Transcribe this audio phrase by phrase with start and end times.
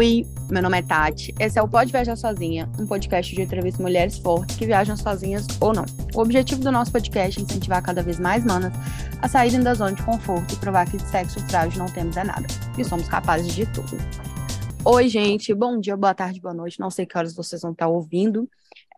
[0.00, 1.34] Oi, meu nome é Tati.
[1.38, 5.46] Esse é o Pode Viajar Sozinha, um podcast de entrevista mulheres fortes que viajam sozinhas
[5.60, 5.84] ou não.
[6.14, 8.72] O objetivo do nosso podcast é incentivar cada vez mais manas
[9.20, 12.24] a saírem da zona de conforto e provar que de sexo frágil não temos é
[12.24, 12.46] nada.
[12.78, 13.98] E somos capazes de tudo.
[14.86, 15.52] Oi, gente.
[15.52, 16.80] Bom dia, boa tarde, boa noite.
[16.80, 18.48] Não sei que horas vocês vão estar ouvindo.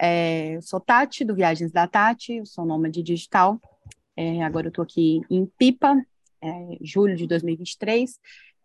[0.00, 2.34] É, sou Tati, do Viagens da Tati.
[2.34, 3.60] Eu sou nômade digital.
[4.16, 6.00] É, agora eu estou aqui em Pipa,
[6.40, 8.20] é, julho de 2023.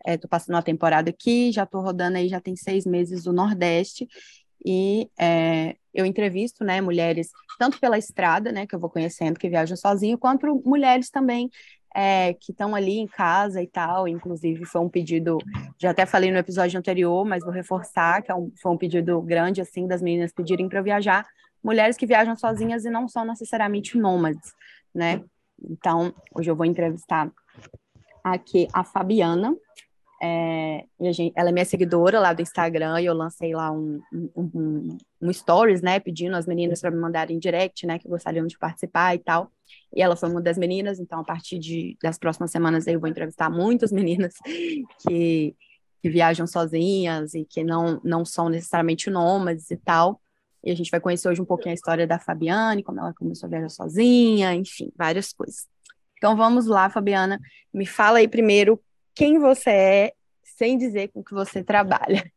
[0.07, 4.07] É, passando uma temporada aqui, já estou rodando aí, já tem seis meses o Nordeste,
[4.65, 9.49] e é, eu entrevisto, né, mulheres, tanto pela estrada, né, que eu vou conhecendo, que
[9.49, 11.49] viajam sozinho, quanto mulheres também
[11.93, 15.39] é, que estão ali em casa e tal, inclusive foi um pedido,
[15.77, 19.21] já até falei no episódio anterior, mas vou reforçar, que é um, foi um pedido
[19.21, 21.27] grande, assim, das meninas pedirem para eu viajar,
[21.61, 24.53] mulheres que viajam sozinhas e não são necessariamente nômades,
[24.95, 25.21] né,
[25.61, 27.29] então, hoje eu vou entrevistar
[28.23, 29.53] aqui a Fabiana,
[30.21, 34.29] é, gente, ela é minha seguidora lá do Instagram e eu lancei lá um, um,
[34.35, 38.57] um, um stories, né, pedindo as meninas para me mandarem direct, né, que gostariam de
[38.57, 39.51] participar e tal.
[39.95, 43.09] E ela foi uma das meninas, então a partir de, das próximas semanas eu vou
[43.09, 44.33] entrevistar muitas meninas
[45.07, 45.55] que,
[46.01, 50.19] que viajam sozinhas e que não, não são necessariamente nômades e tal.
[50.63, 53.45] E a gente vai conhecer hoje um pouquinho a história da Fabiane, como ela começou
[53.45, 55.67] a viajar sozinha, enfim, várias coisas.
[56.17, 57.39] Então vamos lá, Fabiana,
[57.71, 58.81] me fala aí primeiro
[59.17, 62.31] quem você é, sem dizer com que você trabalha.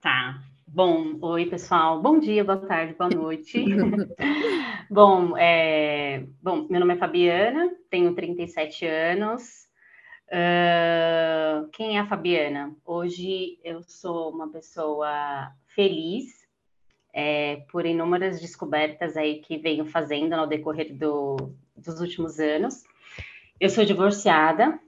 [0.00, 0.40] Tá.
[0.68, 3.64] Bom, oi pessoal, bom dia, boa tarde, boa noite.
[4.88, 6.26] bom, é...
[6.40, 9.68] bom, meu nome é Fabiana, tenho 37 anos.
[10.28, 11.68] Uh...
[11.72, 12.72] Quem é a Fabiana?
[12.84, 16.46] Hoje eu sou uma pessoa feliz
[17.12, 22.84] é, por inúmeras descobertas aí que venho fazendo no decorrer do, dos últimos anos.
[23.60, 24.78] Eu sou divorciada,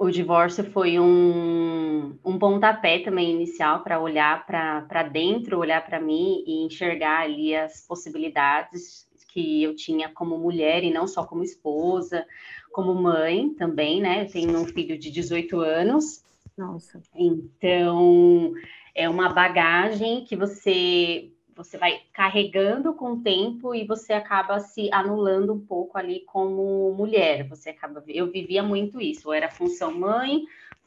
[0.00, 6.42] o divórcio foi um, um pontapé também inicial para olhar para dentro, olhar para mim
[6.46, 12.26] e enxergar ali as possibilidades que eu tinha como mulher e não só como esposa,
[12.72, 14.22] como mãe também, né?
[14.22, 16.24] Eu tenho um filho de 18 anos.
[16.56, 17.02] Nossa.
[17.14, 18.54] Então,
[18.94, 24.92] é uma bagagem que você você vai carregando com o tempo e você acaba se
[24.92, 27.48] anulando um pouco ali como mulher.
[27.48, 30.44] Você acaba, eu vivia muito isso, eu era função mãe,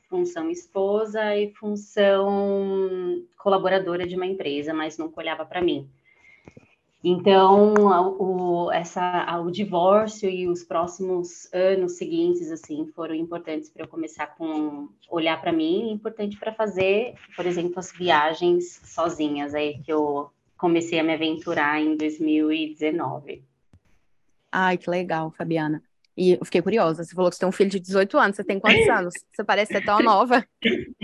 [0.09, 5.89] função esposa e função colaboradora de uma empresa, mas nunca olhava para mim.
[7.03, 7.73] Então,
[8.17, 14.27] o, essa, o divórcio e os próximos anos seguintes, assim, foram importantes para eu começar
[14.37, 20.31] com olhar para mim, importante para fazer, por exemplo, as viagens sozinhas, aí que eu
[20.63, 23.43] comecei a me aventurar em 2019.
[24.49, 25.83] Ai, que legal, Fabiana.
[26.15, 28.45] E eu fiquei curiosa, você falou que você tem um filho de 18 anos, você
[28.45, 29.13] tem quantos anos?
[29.29, 30.37] Você parece ser tão nova.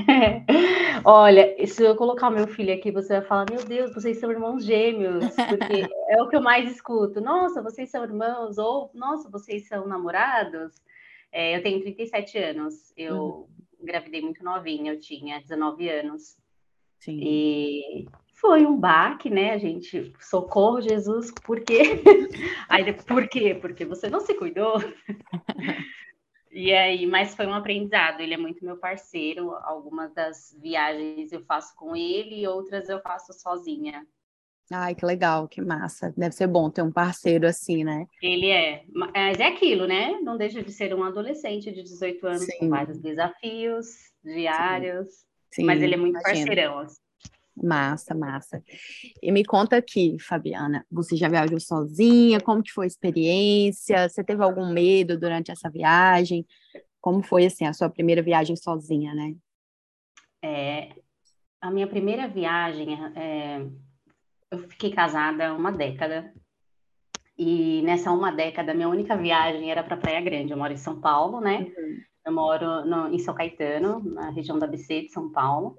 [0.07, 0.45] É.
[1.03, 4.31] Olha, se eu colocar o meu filho aqui, você vai falar, meu Deus, vocês são
[4.31, 7.19] irmãos gêmeos, porque é o que eu mais escuto.
[7.19, 10.71] Nossa, vocês são irmãos, ou nossa, vocês são namorados.
[11.33, 13.47] É, eu tenho 37 anos, eu uhum.
[13.81, 16.37] engravidei muito novinha, eu tinha 19 anos.
[16.97, 17.19] Sim.
[17.21, 18.07] E
[18.39, 19.51] foi um baque, né?
[19.51, 22.01] A gente, socorro, Jesus, por quê?
[22.69, 23.53] Aí, por quê?
[23.53, 24.75] Porque você não se cuidou.
[26.51, 28.21] e aí, mas foi um aprendizado.
[28.21, 29.51] Ele é muito meu parceiro.
[29.63, 34.05] Algumas das viagens eu faço com ele, outras eu faço sozinha.
[34.71, 36.13] Ai, que legal, que massa.
[36.15, 38.05] Deve ser bom ter um parceiro assim, né?
[38.21, 38.83] Ele é.
[38.93, 40.19] Mas é aquilo, né?
[40.21, 42.59] Não deixa de ser um adolescente de 18 anos Sim.
[42.59, 43.87] com vários desafios
[44.23, 45.07] diários.
[45.07, 45.29] Sim.
[45.51, 46.45] Sim, mas ele é muito imagino.
[46.45, 46.79] parceirão.
[46.79, 47.08] Assim.
[47.61, 48.63] Massa, massa.
[49.21, 52.39] E me conta aqui, Fabiana, você já viajou sozinha?
[52.39, 54.07] Como que foi a experiência?
[54.07, 56.45] Você teve algum medo durante essa viagem?
[57.01, 59.35] Como foi, assim, a sua primeira viagem sozinha, né?
[60.41, 60.89] É,
[61.61, 63.65] a minha primeira viagem, é,
[64.51, 66.33] eu fiquei casada uma década.
[67.37, 70.51] E nessa uma década, minha única viagem era para Praia Grande.
[70.51, 71.59] Eu moro em São Paulo, né?
[71.77, 71.97] Uhum.
[72.25, 75.77] Eu moro no, em São Caetano, na região da ABC de São Paulo.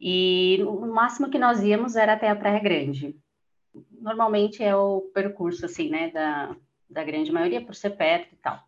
[0.00, 3.16] E o máximo que nós íamos era até a Praia Grande.
[4.00, 6.56] Normalmente é o percurso, assim, né, da,
[6.88, 8.60] da grande maioria, por ser perto e tal.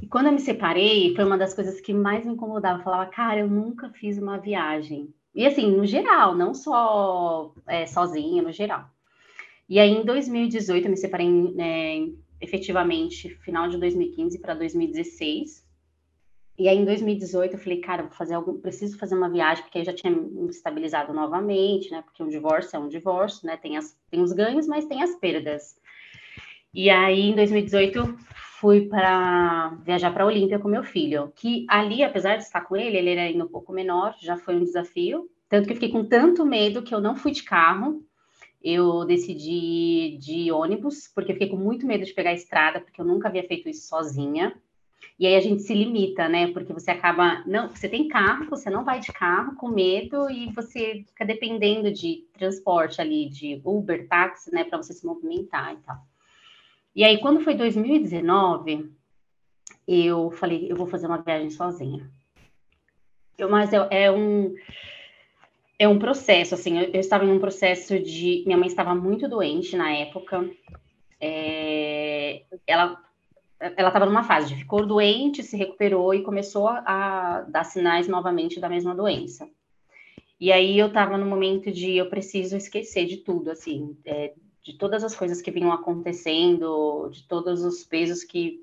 [0.00, 2.78] E quando eu me separei, foi uma das coisas que mais me incomodava.
[2.78, 5.12] Eu falava, cara, eu nunca fiz uma viagem.
[5.34, 8.90] E assim, no geral, não só é, sozinha, no geral.
[9.68, 15.61] E aí, em 2018, eu me separei né, efetivamente final de 2015 para 2016.
[16.58, 19.78] E aí, em 2018, eu falei, cara, vou fazer algo, preciso fazer uma viagem, porque
[19.78, 22.02] eu já tinha me estabilizado novamente, né?
[22.02, 23.56] Porque um divórcio é um divórcio, né?
[23.56, 25.76] Tem, as, tem os ganhos, mas tem as perdas.
[26.74, 28.16] E aí, em 2018,
[28.60, 32.96] fui para viajar para Olímpia com meu filho, que ali, apesar de estar com ele,
[32.96, 36.04] ele era ainda um pouco menor, já foi um desafio, tanto que eu fiquei com
[36.04, 38.02] tanto medo que eu não fui de carro,
[38.62, 43.00] eu decidi de ônibus, porque eu fiquei com muito medo de pegar a estrada, porque
[43.00, 44.54] eu nunca havia feito isso sozinha.
[45.22, 46.48] E aí a gente se limita, né?
[46.48, 47.44] Porque você acaba.
[47.46, 51.92] Não, você tem carro, você não vai de carro com medo e você fica dependendo
[51.92, 54.64] de transporte ali, de Uber, táxi, né?
[54.64, 55.96] Para você se movimentar e tal.
[56.96, 58.90] E aí, quando foi 2019,
[59.86, 62.10] eu falei, eu vou fazer uma viagem sozinha.
[63.38, 64.52] Eu, mas é, é um
[65.78, 68.42] é um processo, assim, eu, eu, estava em um processo de.
[68.44, 70.50] Minha mãe estava muito doente na época.
[71.20, 73.00] É, ela
[73.76, 78.58] ela estava numa fase de ficou doente, se recuperou e começou a, dar sinais novamente
[78.58, 79.48] da mesma doença.
[80.40, 84.72] E aí eu estava no momento de eu preciso esquecer de tudo, assim, é, de
[84.72, 88.60] todas as coisas que vinham acontecendo, de todos os pesos que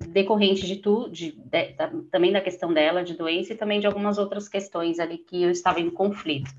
[0.00, 1.74] decorrentes de tudo, de, de,
[2.10, 5.50] também da questão dela, de doença, e também de algumas outras questões ali que eu
[5.50, 6.50] estava em conflito.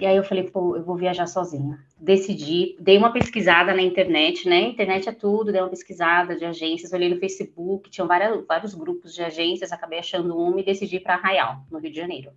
[0.00, 1.78] E aí eu falei, pô, eu vou viajar sozinha.
[1.96, 4.60] Decidi, dei uma pesquisada na internet, né?
[4.62, 9.14] Internet é tudo, dei uma pesquisada de agências, olhei no Facebook, tinham várias, vários grupos
[9.14, 12.32] de agências, acabei achando uma e decidi para Arraial, no Rio de Janeiro.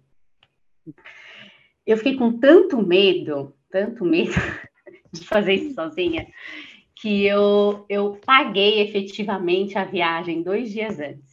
[1.85, 4.33] Eu fiquei com tanto medo, tanto medo
[5.11, 6.27] de fazer isso sozinha,
[6.93, 11.26] que eu, eu paguei efetivamente a viagem dois dias antes.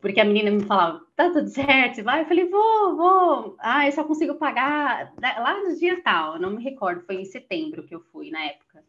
[0.00, 2.22] Porque a menina me falava, tá tudo certo, você vai?
[2.22, 3.56] Eu falei, vou, vou.
[3.58, 7.82] Ah, eu só consigo pagar lá no dia tal, não me recordo, foi em setembro
[7.82, 8.84] que eu fui na época.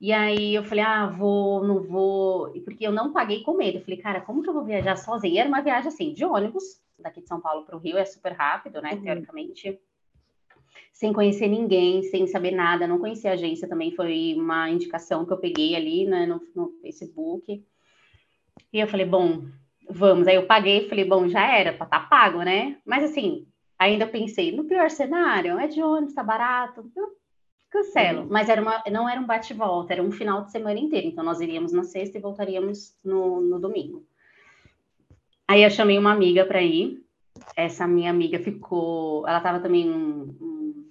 [0.00, 3.78] E aí eu falei, ah, vou, não vou, porque eu não paguei com medo.
[3.78, 5.34] Eu falei, cara, como que eu vou viajar sozinha?
[5.34, 8.04] E era uma viagem assim, de ônibus, daqui de São Paulo para o Rio, é
[8.04, 9.02] super rápido, né, uhum.
[9.02, 9.80] teoricamente.
[10.92, 15.32] Sem conhecer ninguém, sem saber nada, não conhecia a agência também, foi uma indicação que
[15.32, 17.64] eu peguei ali né, no, no Facebook.
[18.72, 19.44] E eu falei, bom,
[19.88, 20.26] vamos.
[20.26, 22.76] Aí eu paguei falei, bom, já era, para tá pago, né?
[22.84, 23.46] Mas assim,
[23.78, 26.90] ainda pensei, no pior cenário, é de ônibus, tá barato,
[27.72, 28.22] cancelo.
[28.22, 28.28] Uhum.
[28.30, 31.08] Mas era uma, não era um bate-volta, era um final de semana inteiro.
[31.08, 34.06] Então nós iríamos na sexta e voltaríamos no, no domingo.
[35.48, 37.02] Aí eu chamei uma amiga para ir.
[37.56, 40.90] Essa minha amiga ficou, ela estava também um, um,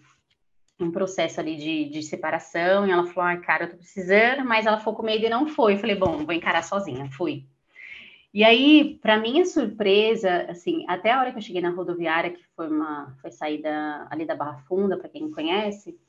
[0.82, 4.66] um, processo ali de, de separação, e ela falou, ai, cara, eu tô precisando, mas
[4.66, 5.76] ela ficou com medo e não foi.
[5.76, 7.46] Eu falei, bom, vou encarar sozinha, fui.
[8.34, 12.44] E aí, para minha surpresa, assim, até a hora que eu cheguei na rodoviária, que
[12.56, 16.00] foi uma foi saída ali da Barra Funda, para quem conhece,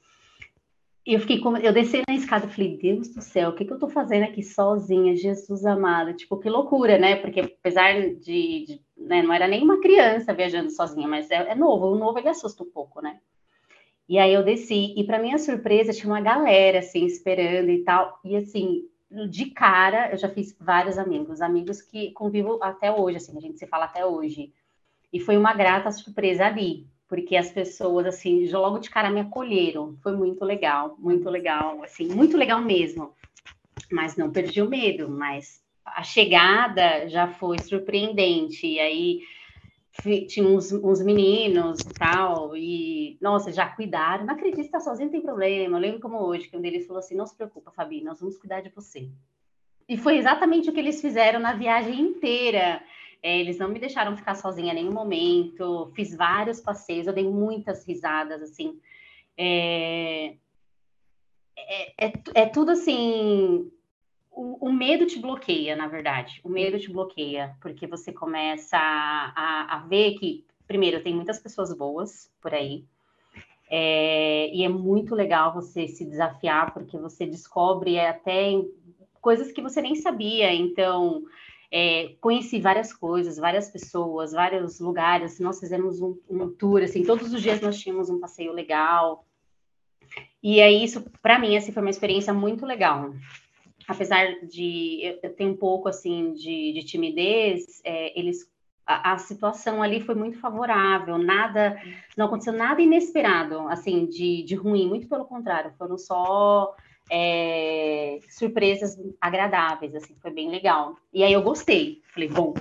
[1.05, 3.73] eu fiquei com, eu desci na escada e falei, Deus do céu, o que, que
[3.73, 6.15] eu tô fazendo aqui sozinha, Jesus amado?
[6.15, 7.17] Tipo, que loucura, né?
[7.17, 11.55] Porque apesar de, de né, não era nem uma criança viajando sozinha, mas é, é
[11.57, 13.19] novo, o novo ele assusta um pouco, né?
[14.09, 18.21] E aí eu desci, e para minha surpresa, tinha uma galera, assim, esperando e tal,
[18.25, 18.83] e assim,
[19.29, 23.59] de cara, eu já fiz vários amigos, amigos que convivo até hoje, assim, a gente
[23.59, 24.53] se fala até hoje.
[25.13, 29.97] E foi uma grata surpresa ali, porque as pessoas, assim, logo de cara me acolheram.
[30.03, 33.13] Foi muito legal, muito legal, assim, muito legal mesmo.
[33.91, 38.67] Mas não perdi o medo, mas a chegada já foi surpreendente.
[38.67, 39.21] E aí
[40.27, 45.11] tinha uns, uns, meninos e tal, e, nossa, já cuidaram, não acredito que tá sozinho,
[45.11, 48.03] tem problema, eu lembro como hoje, que um deles falou assim, não se preocupa, Fabi,
[48.03, 49.09] nós vamos cuidar de você.
[49.89, 52.83] E foi exatamente o que eles fizeram na viagem inteira,
[53.23, 57.29] é, eles não me deixaram ficar sozinha em nenhum momento, fiz vários passeios, eu dei
[57.29, 58.81] muitas risadas, assim,
[59.37, 60.35] é,
[61.57, 63.71] é, é, é tudo assim,
[64.35, 66.41] o, o, medo te bloqueia, na verdade.
[66.43, 71.77] O medo te bloqueia, porque você começa a, a ver que, primeiro, tem muitas pessoas
[71.77, 72.85] boas por aí.
[73.71, 78.53] É, e é muito legal você se desafiar, porque você descobre até
[79.21, 80.53] coisas que você nem sabia.
[80.53, 81.23] Então,
[81.71, 85.39] é, conheci várias coisas, várias pessoas, vários lugares.
[85.41, 89.27] Nós fizemos um, um tour, assim, todos os dias nós tínhamos um passeio legal.
[90.43, 93.13] E é isso, para mim, assim, foi uma experiência muito legal
[93.93, 98.51] apesar de eu ter um pouco assim de, de timidez, é, eles
[98.87, 101.81] a, a, situação ali foi muito favorável, nada,
[102.17, 106.75] não aconteceu nada inesperado, assim, de, de ruim, muito pelo contrário, foram só
[107.11, 110.97] é, surpresas agradáveis, assim, foi bem legal.
[111.13, 112.55] E aí eu gostei, falei, bom,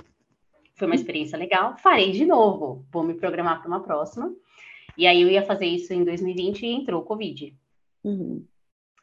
[0.74, 4.32] foi uma experiência legal, farei de novo, vou me programar para uma próxima.
[4.96, 7.54] E aí eu ia fazer isso em 2020 e entrou o Covid.
[8.04, 8.44] Uhum.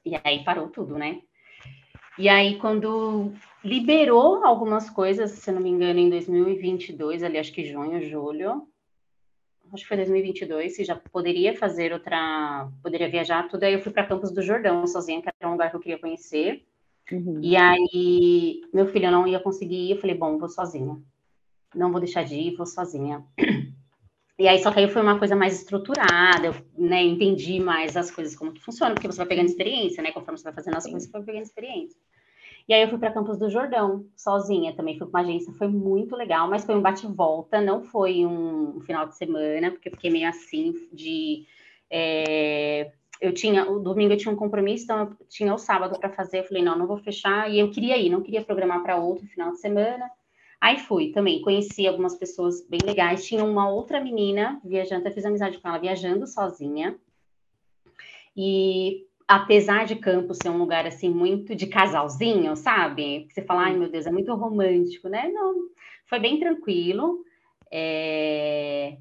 [0.06, 1.22] E aí parou tudo, né?
[2.20, 3.32] E aí, quando
[3.64, 8.68] liberou algumas coisas, se não me engano, em 2022, ali acho que junho, julho,
[9.72, 13.94] acho que foi 2022, se já poderia fazer outra, poderia viajar tudo, aí eu fui
[13.94, 16.66] para Campos do Jordão sozinha, que era um lugar que eu queria conhecer.
[17.10, 17.40] Uhum.
[17.42, 21.02] E aí, meu filho não ia conseguir, eu falei, bom, vou sozinha.
[21.74, 23.24] Não vou deixar de ir, vou sozinha.
[24.38, 28.10] E aí, só que aí foi uma coisa mais estruturada, eu né, entendi mais as
[28.10, 30.14] coisas como que funcionam, porque você vai pegando experiência, né?
[30.14, 32.00] Conforme você vai fazendo as coisas, você vai pegando experiência.
[32.70, 35.68] E aí eu fui para Campos do Jordão, sozinha também, fui com uma agência, foi
[35.68, 40.12] muito legal, mas foi um bate-volta, não foi um final de semana, porque eu fiquei
[40.12, 41.48] meio assim de.
[41.90, 46.12] É, eu tinha, o domingo eu tinha um compromisso, então eu tinha o sábado para
[46.12, 48.98] fazer, eu falei, não, não vou fechar, e eu queria ir, não queria programar para
[48.98, 50.08] outro final de semana.
[50.62, 53.26] Aí fui também, conheci algumas pessoas bem legais.
[53.26, 56.96] Tinha uma outra menina viajando, eu fiz amizade com ela viajando sozinha.
[58.38, 63.28] E apesar de Campos ser um lugar assim muito de casalzinho, sabe?
[63.30, 65.30] Você fala, ai meu Deus, é muito romântico, né?
[65.30, 65.70] Não,
[66.08, 67.24] foi bem tranquilo.
[67.72, 68.98] É...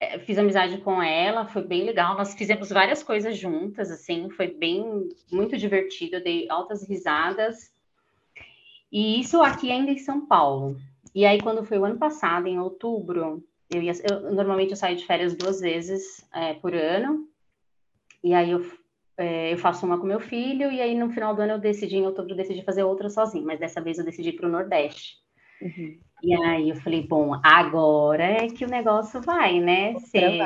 [0.00, 2.16] é fiz amizade com ela, foi bem legal.
[2.16, 7.70] Nós fizemos várias coisas juntas, assim, foi bem muito divertido, eu dei altas risadas.
[8.90, 10.80] E isso aqui ainda em São Paulo.
[11.14, 13.92] E aí, quando foi o ano passado, em outubro, eu ia.
[14.10, 17.28] Eu, normalmente eu saio de férias duas vezes é, por ano.
[18.24, 18.64] E aí eu,
[19.18, 21.96] é, eu faço uma com meu filho, e aí no final do ano eu decidi,
[21.96, 25.16] em outubro, eu decidi fazer outra sozinho, mas dessa vez eu decidi para o Nordeste.
[25.60, 25.98] Uhum.
[26.22, 29.98] E aí eu falei, bom, agora é que o negócio vai, né?
[30.00, 30.38] Ser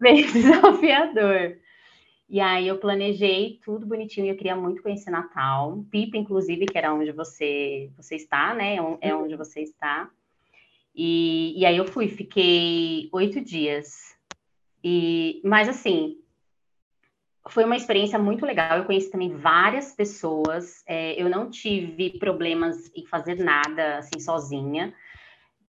[0.00, 1.58] bem desafiador.
[2.28, 5.82] E aí eu planejei tudo bonitinho eu queria muito conhecer Natal.
[5.90, 8.76] Pipa, inclusive, que era onde você, você está, né?
[8.76, 10.10] É, é onde você está.
[10.94, 14.14] E, e aí eu fui, fiquei oito dias.
[14.84, 16.18] E, mas assim,
[17.48, 18.78] foi uma experiência muito legal.
[18.78, 20.82] Eu conheci também várias pessoas.
[20.86, 24.94] É, eu não tive problemas em fazer nada assim sozinha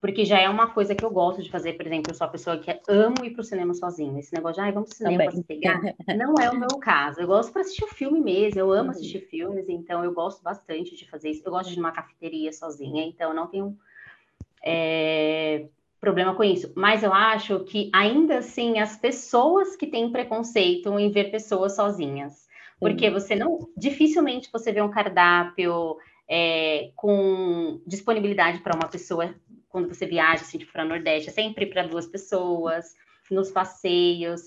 [0.00, 2.30] porque já é uma coisa que eu gosto de fazer, por exemplo, eu sou a
[2.30, 4.16] pessoa que amo ir para o cinema sozinho.
[4.18, 5.80] Esse negócio de, ai, vamos pro cinema para se pegar,
[6.16, 7.20] não é o meu caso.
[7.20, 8.90] Eu gosto para assistir filme mesmo, eu amo uhum.
[8.90, 11.42] assistir filmes, então eu gosto bastante de fazer isso.
[11.44, 13.76] Eu gosto de ir numa cafeteria sozinha, então não tenho
[14.64, 15.66] é,
[16.00, 16.72] problema com isso.
[16.76, 22.46] Mas eu acho que ainda assim as pessoas que têm preconceito em ver pessoas sozinhas.
[22.80, 25.96] Porque você não, dificilmente você vê um cardápio
[26.28, 29.34] é, com disponibilidade para uma pessoa
[29.68, 32.94] quando você viaja assim, tipo, para o Nordeste, é sempre para duas pessoas,
[33.30, 34.42] nos passeios.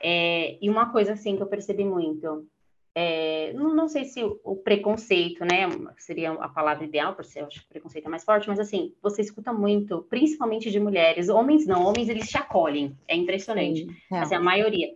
[0.00, 2.46] É, e uma coisa assim que eu percebi muito,
[2.94, 7.46] é, não, não, sei se o, o, preconceito, né, seria a palavra ideal, porque eu
[7.46, 11.28] acho que o preconceito é mais forte, mas assim, você escuta muito, principalmente de mulheres,
[11.28, 14.18] homens não, homens eles te acolhem, é impressionante, Sim, é.
[14.18, 14.88] assim, a maioria.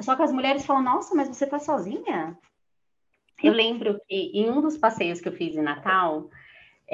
[0.00, 2.36] Só que as mulheres falam, nossa, mas você tá sozinha?
[3.42, 6.28] Eu lembro que em um dos passeios que eu fiz em Natal,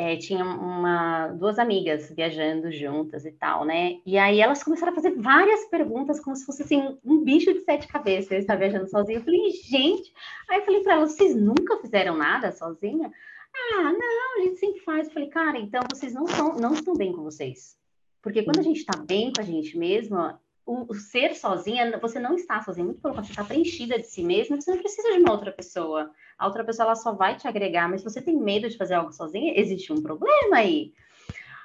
[0.01, 3.99] é, tinha uma, duas amigas viajando juntas e tal, né?
[4.07, 7.61] E aí elas começaram a fazer várias perguntas, como se fosse assim, um bicho de
[7.61, 9.19] sete cabeças, estar viajando sozinha.
[9.19, 10.11] Eu falei, gente,
[10.49, 13.13] aí eu falei para elas, vocês nunca fizeram nada sozinha?
[13.55, 15.07] Ah, não, a gente sempre faz.
[15.07, 17.77] Eu falei, cara, então vocês não, são, não estão bem com vocês.
[18.23, 22.37] Porque quando a gente está bem com a gente mesma, o, ser sozinha, você não
[22.37, 25.19] está sozinha, muito pelo contrário, você está preenchida de si mesma, você não precisa de
[25.19, 26.11] uma outra pessoa.
[26.39, 28.95] A outra pessoa ela só vai te agregar, mas se você tem medo de fazer
[28.95, 30.93] algo sozinha, existe um problema aí.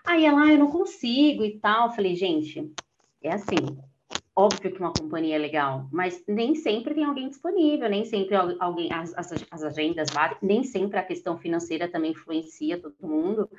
[0.05, 1.93] Aí ela, ah, eu não consigo e tal.
[1.93, 2.71] Falei, gente,
[3.21, 3.77] é assim,
[4.35, 8.91] óbvio que uma companhia é legal, mas nem sempre tem alguém disponível, nem sempre alguém,
[8.91, 13.49] as, as, as agendas, nem sempre a questão financeira também influencia todo mundo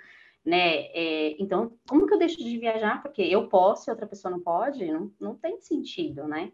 [0.47, 0.87] né?
[0.95, 3.03] É, então, como que eu deixo de viajar?
[3.03, 4.87] Porque eu posso e outra pessoa não pode?
[4.87, 6.53] Não, não tem sentido, né?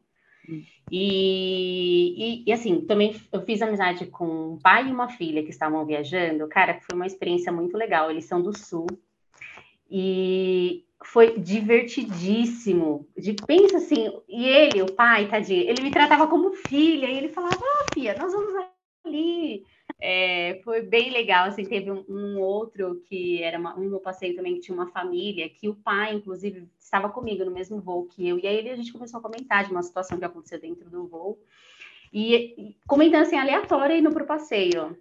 [0.91, 5.51] E, e, e, assim, também eu fiz amizade com um pai e uma filha que
[5.51, 6.49] estavam viajando.
[6.49, 8.11] Cara, foi uma experiência muito legal.
[8.11, 8.87] Eles são do sul.
[9.91, 13.07] E foi divertidíssimo.
[13.17, 17.29] De, pensa assim, e ele, o pai, tadinho, ele me tratava como filha, e ele
[17.29, 18.55] falava, ah, filha, nós vamos
[19.05, 19.65] ali
[20.05, 24.57] é, foi bem legal, assim, teve um, um outro que era uma, um passeio também
[24.57, 28.37] que tinha uma família, que o pai, inclusive, estava comigo no mesmo voo que eu,
[28.37, 31.39] e aí a gente começou a comentar de uma situação que aconteceu dentro do voo,
[32.13, 34.99] e, comentando assim, aleatório, indo para o passeio.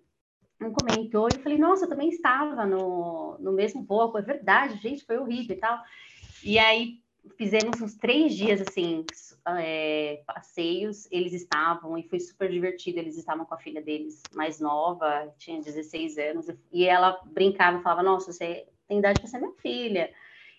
[0.61, 4.79] Um comentou e eu falei, nossa, eu também estava no, no mesmo voo, é verdade,
[4.83, 5.79] gente, foi horrível e tal.
[6.43, 7.00] E aí
[7.37, 9.05] fizemos uns três dias assim,
[9.47, 12.99] é, passeios, eles estavam e foi super divertido.
[12.99, 18.03] Eles estavam com a filha deles mais nova, tinha 16 anos, e ela brincava falava:
[18.03, 20.11] Nossa, você tem idade para ser minha filha.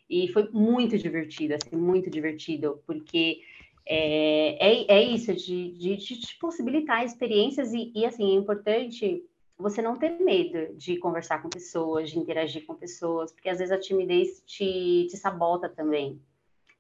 [0.09, 3.41] E foi muito divertido, assim, muito divertido, porque
[3.87, 9.25] é, é, é isso, de, de, de, te possibilitar experiências, e, e assim, é importante
[9.57, 13.73] você não ter medo de conversar com pessoas, de interagir com pessoas, porque às vezes
[13.73, 16.21] a timidez te, te sabota também.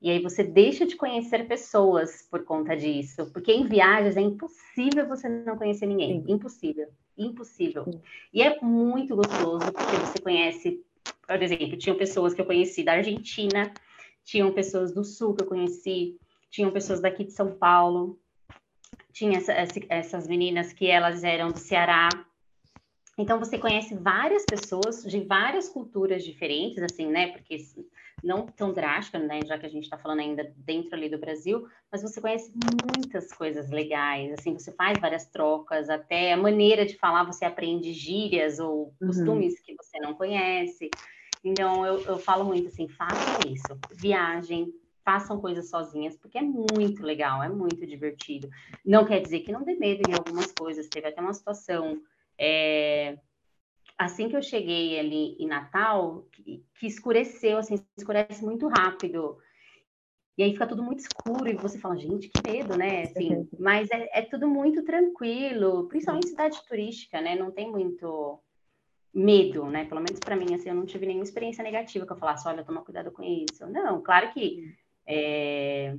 [0.02, 3.30] E aí você deixa de conhecer pessoas por conta disso.
[3.32, 6.20] Porque em viagens é impossível você não conhecer ninguém.
[6.20, 6.32] Sim.
[6.32, 6.88] Impossível.
[7.16, 8.00] impossível.
[8.34, 10.84] E é muito gostoso, porque você conhece,
[11.24, 13.72] por exemplo, tinham pessoas que eu conheci da Argentina,
[14.24, 16.18] tinham pessoas do Sul que eu conheci,
[16.50, 18.18] tinham pessoas daqui de São Paulo,
[19.12, 19.52] tinha essa,
[19.88, 22.08] essas meninas que elas eram do Ceará.
[23.16, 27.28] Então você conhece várias pessoas de várias culturas diferentes, assim, né?
[27.28, 27.56] Porque
[28.22, 29.40] não tão drástica, né?
[29.44, 32.52] Já que a gente está falando ainda dentro ali do Brasil, mas você conhece
[32.96, 37.92] muitas coisas legais, assim, você faz várias trocas, até a maneira de falar, você aprende
[37.92, 39.08] gírias ou uhum.
[39.08, 39.60] costumes uhum.
[39.64, 40.90] que você não conhece.
[41.44, 44.72] Então eu, eu falo muito assim, façam isso, viagem,
[45.04, 48.48] façam coisas sozinhas, porque é muito legal, é muito divertido.
[48.84, 50.88] Não quer dizer que não dê medo em algumas coisas.
[50.88, 52.00] Teve até uma situação.
[52.38, 53.18] É...
[54.04, 59.38] Assim que eu cheguei ali em Natal, que, que escureceu, assim, escurece muito rápido.
[60.36, 63.02] E aí fica tudo muito escuro e você fala, gente, que medo, né?
[63.02, 67.36] Assim, mas é, é tudo muito tranquilo, principalmente cidade turística, né?
[67.36, 68.40] Não tem muito
[69.14, 69.84] medo, né?
[69.84, 72.64] Pelo menos para mim, assim, eu não tive nenhuma experiência negativa que eu falasse, olha,
[72.64, 73.66] toma cuidado com isso.
[73.66, 74.74] Não, claro que
[75.06, 75.94] é,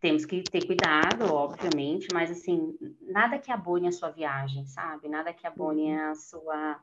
[0.00, 5.08] temos que ter cuidado, obviamente, mas assim, nada que abone a sua viagem, sabe?
[5.08, 6.10] Nada que abone uhum.
[6.10, 6.80] a sua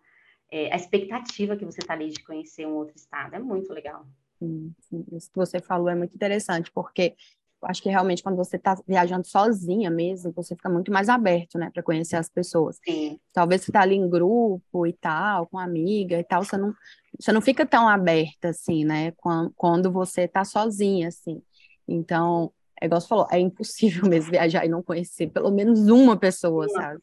[0.51, 3.35] é, a expectativa que você está ali de conhecer um outro estado.
[3.35, 4.05] É muito legal.
[4.39, 5.05] Sim, sim.
[5.11, 7.15] Isso que você falou é muito interessante, porque
[7.61, 11.57] eu acho que realmente quando você está viajando sozinha mesmo, você fica muito mais aberto,
[11.57, 12.79] né, para conhecer as pessoas.
[12.85, 13.19] Sim.
[13.33, 16.73] Talvez você tá ali em grupo e tal, com amiga e tal, você não,
[17.19, 19.11] você não fica tão aberta assim, né,
[19.55, 21.41] quando, você está sozinha, assim.
[21.87, 26.15] Então, é igual você falou, é impossível mesmo viajar e não conhecer pelo menos uma
[26.15, 26.99] pessoa, sabe?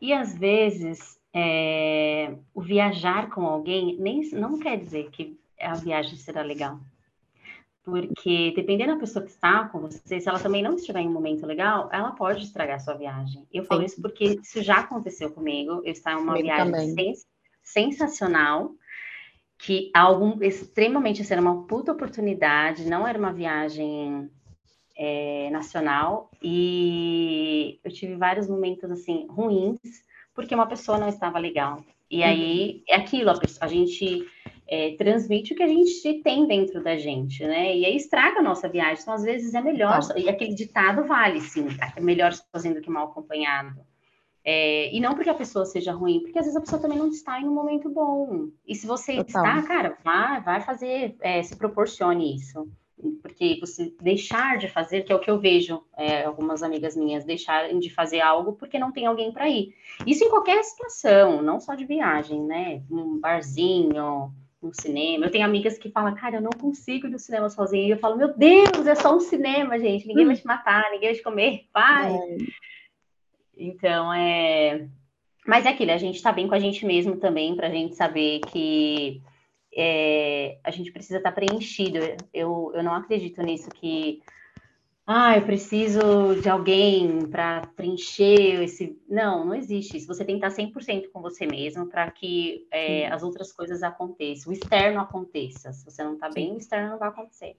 [0.00, 6.16] E às vezes, é, o viajar com alguém nem, não quer dizer que a viagem
[6.16, 6.78] será legal.
[7.82, 11.12] Porque dependendo da pessoa que está com você, se ela também não estiver em um
[11.12, 13.46] momento legal, ela pode estragar sua viagem.
[13.52, 13.86] Eu falo Sim.
[13.86, 15.82] isso porque isso já aconteceu comigo.
[15.84, 17.26] Eu estava em uma comigo viagem sens
[17.62, 18.72] sensacional,
[19.58, 24.30] que algo extremamente, assim, era uma puta oportunidade, não era uma viagem
[24.96, 29.78] é, nacional, e eu tive vários momentos, assim, ruins,
[30.34, 31.84] porque uma pessoa não estava legal.
[32.10, 32.82] E aí, uhum.
[32.88, 34.26] é aquilo, a, gente
[34.66, 37.76] é, transmite o que a gente tem dentro da gente, né?
[37.76, 39.00] E aí estraga a nossa viagem.
[39.00, 42.90] Então, às vezes, é melhor, e aquele ditado vale, sim, é melhor sozinho do que
[42.90, 43.80] mal acompanhado.
[44.44, 47.08] É, e não porque a pessoa seja ruim, porque às vezes a pessoa também não
[47.08, 48.48] está em um momento bom.
[48.66, 49.44] E se você Total.
[49.44, 52.68] está, cara, vai, vai fazer, é, se proporcione isso.
[53.22, 57.24] Porque você deixar de fazer, que é o que eu vejo é, algumas amigas minhas
[57.24, 59.74] deixarem de fazer algo porque não tem alguém para ir.
[60.06, 62.82] Isso em qualquer situação, não só de viagem, né?
[62.90, 64.32] Um barzinho,
[64.62, 65.26] um cinema.
[65.26, 67.86] Eu tenho amigas que falam, cara, eu não consigo ir no cinema sozinha.
[67.86, 70.06] E eu falo, meu Deus, é só um cinema, gente.
[70.06, 70.28] Ninguém hum.
[70.28, 72.14] vai te matar, ninguém vai te comer, vai.
[72.14, 72.36] É.
[73.56, 74.86] Então, é.
[75.46, 77.96] Mas é aquilo, a gente está bem com a gente mesmo também, para a gente
[77.96, 79.22] saber que
[79.74, 81.98] é, a gente precisa estar tá preenchido.
[82.32, 84.22] Eu, eu não acredito nisso que.
[85.06, 88.96] Ah, eu preciso de alguém para preencher esse.
[89.08, 90.06] Não, não existe isso.
[90.06, 94.52] Você tem que estar 100% com você mesmo para que é, as outras coisas aconteçam,
[94.52, 95.72] o externo aconteça.
[95.72, 97.56] Se você não está bem, o externo não vai acontecer.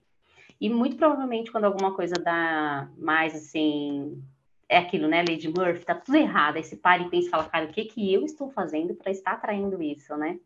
[0.61, 4.23] E muito provavelmente, quando alguma coisa dá mais assim,
[4.69, 6.55] é aquilo, né, Lady Murphy, tá tudo errado.
[6.55, 9.11] Aí você para e pensa e fala, cara, o que que eu estou fazendo para
[9.11, 10.39] estar atraindo isso, né?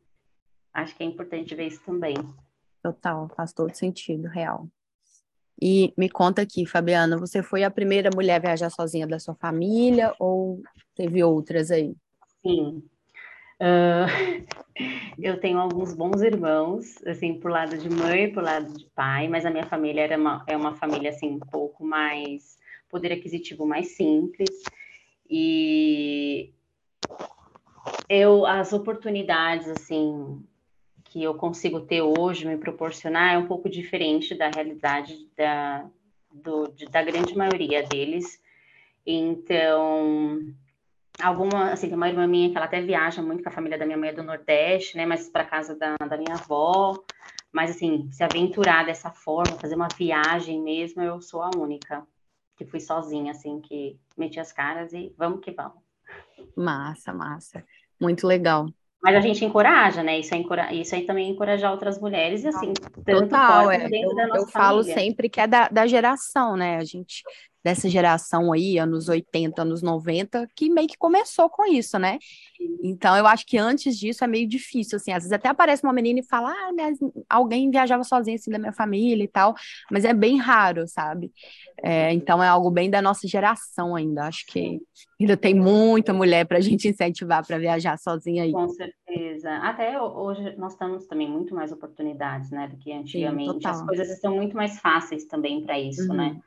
[0.76, 2.16] Acho que é importante ver isso também.
[2.84, 4.68] Total, faz todo sentido, real.
[5.60, 9.34] E me conta aqui, Fabiana, você foi a primeira mulher a viajar sozinha da sua
[9.36, 10.62] família ou
[10.94, 11.96] teve outras aí?
[12.46, 12.84] Sim.
[13.62, 14.46] Uh,
[15.18, 19.30] eu tenho alguns bons irmãos, assim, por lado de mãe e por lado de pai,
[19.30, 22.58] mas a minha família era uma, é uma família, assim, um pouco mais
[22.90, 24.50] poder aquisitivo mais simples
[25.30, 26.54] e
[28.08, 30.44] eu as oportunidades assim
[31.16, 35.90] que eu consigo ter hoje me proporcionar é um pouco diferente da realidade da
[36.30, 38.42] do, de, da grande maioria deles
[39.08, 40.42] então
[41.22, 43.86] alguma assim tem uma irmã minha que ela até viaja muito com a família da
[43.86, 47.02] minha mãe do Nordeste né mas para casa da, da minha avó
[47.50, 52.06] mas assim se aventurar dessa forma fazer uma viagem mesmo eu sou a única
[52.58, 55.84] que fui sozinha, assim, que meti as caras e vamos que vamos.
[56.56, 57.66] Massa, massa.
[58.00, 58.68] Muito legal.
[59.04, 60.20] Mas a gente encoraja, né?
[60.20, 60.74] Isso, é encora...
[60.74, 62.74] Isso aí também é encorajar outras mulheres, e assim,
[63.06, 63.90] tanto Total, fora é.
[63.90, 64.52] dentro eu, da nossa Eu família.
[64.52, 66.78] falo sempre que é da, da geração, né?
[66.78, 67.24] A gente
[67.66, 72.20] dessa geração aí, anos 80, anos 90, que meio que começou com isso, né?
[72.84, 75.92] Então, eu acho que antes disso é meio difícil, assim, às vezes até aparece uma
[75.92, 79.56] menina e fala, ah, mas alguém viajava sozinha, assim, da minha família e tal,
[79.90, 81.32] mas é bem raro, sabe?
[81.82, 84.80] É, então, é algo bem da nossa geração ainda, acho que
[85.20, 88.52] ainda tem muita mulher para a gente incentivar para viajar sozinha aí.
[88.52, 89.52] Com certeza.
[89.56, 93.64] Até hoje nós temos também muito mais oportunidades, né, do que antigamente.
[93.64, 96.28] Sim, As coisas estão muito mais fáceis também para isso, né?
[96.28, 96.34] uhum.
[96.36, 96.42] né?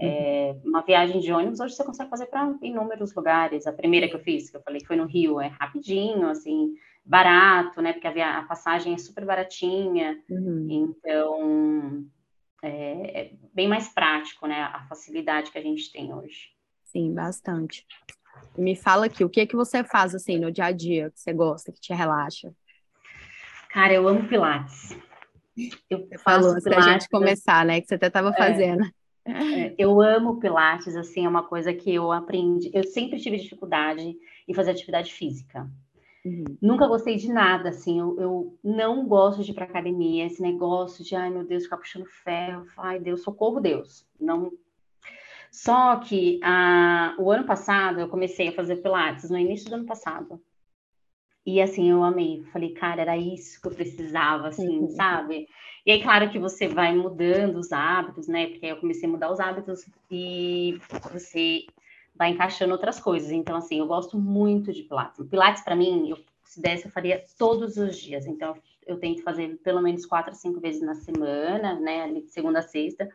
[0.00, 3.66] É, uma viagem de ônibus hoje você consegue fazer para inúmeros lugares.
[3.66, 6.74] A primeira que eu fiz, que eu falei que foi no Rio, é rapidinho, assim,
[7.04, 7.92] barato, né?
[7.92, 10.18] Porque a, a passagem é super baratinha.
[10.30, 10.66] Uhum.
[10.70, 12.06] Então,
[12.62, 14.62] é, é, bem mais prático, né?
[14.72, 16.50] A facilidade que a gente tem hoje.
[16.84, 17.86] Sim, bastante.
[18.56, 21.20] Me fala aqui, o que é que você faz, assim, no dia a dia, que
[21.20, 22.52] você gosta, que te relaxa?
[23.70, 24.96] Cara, eu amo Pilates.
[25.88, 27.80] Eu falou antes da gente começar, né?
[27.80, 28.36] Que você até estava é.
[28.36, 28.84] fazendo.
[28.84, 28.90] É,
[29.78, 32.70] eu amo Pilates, assim, é uma coisa que eu aprendi.
[32.72, 34.16] Eu sempre tive dificuldade
[34.48, 35.70] em fazer atividade física.
[36.24, 36.44] Uhum.
[36.60, 41.02] Nunca gostei de nada, assim, eu, eu, não gosto de ir para academia, esse negócio
[41.02, 44.52] de, ai meu Deus, ficar puxando ferro, ai Deus, socorro Deus, não.
[45.50, 49.86] Só que a, o ano passado eu comecei a fazer Pilates, no início do ano
[49.86, 50.40] passado.
[51.44, 54.90] E assim, eu amei, falei, cara, era isso que eu precisava, assim, uhum.
[54.90, 55.48] sabe?
[55.84, 58.48] E aí, claro que você vai mudando os hábitos, né?
[58.48, 60.78] Porque eu comecei a mudar os hábitos e
[61.10, 61.64] você
[62.14, 63.30] vai encaixando outras coisas.
[63.30, 65.26] Então, assim, eu gosto muito de Pilates.
[65.26, 68.26] Pilates, para mim, eu, se desse, eu faria todos os dias.
[68.26, 68.54] Então,
[68.86, 72.12] eu tento fazer pelo menos quatro, cinco vezes na semana, né?
[72.12, 73.08] De segunda a sexta.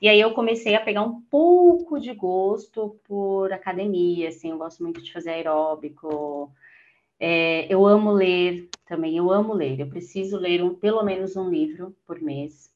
[0.00, 4.82] E aí eu comecei a pegar um pouco de gosto por academia, assim, eu gosto
[4.82, 6.50] muito de fazer aeróbico.
[7.18, 9.80] É, eu amo ler também, eu amo ler.
[9.80, 12.70] Eu preciso ler um, pelo menos um livro por mês.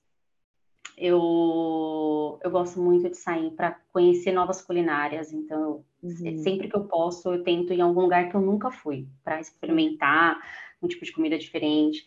[0.97, 6.43] Eu, eu gosto muito de sair para conhecer novas culinárias, então uhum.
[6.43, 9.41] sempre que eu posso, eu tento ir em algum lugar que eu nunca fui para
[9.41, 10.39] experimentar
[10.83, 12.05] um tipo de comida diferente.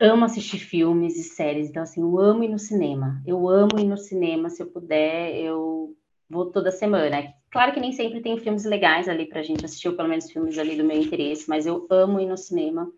[0.00, 3.22] Amo assistir filmes e séries, então assim, eu amo ir no cinema.
[3.26, 5.94] Eu amo ir no cinema, se eu puder, eu
[6.28, 7.32] vou toda semana.
[7.50, 10.30] Claro que nem sempre tem filmes legais ali para a gente assistir, ou pelo menos
[10.30, 12.90] filmes ali do meu interesse, mas eu amo ir no cinema.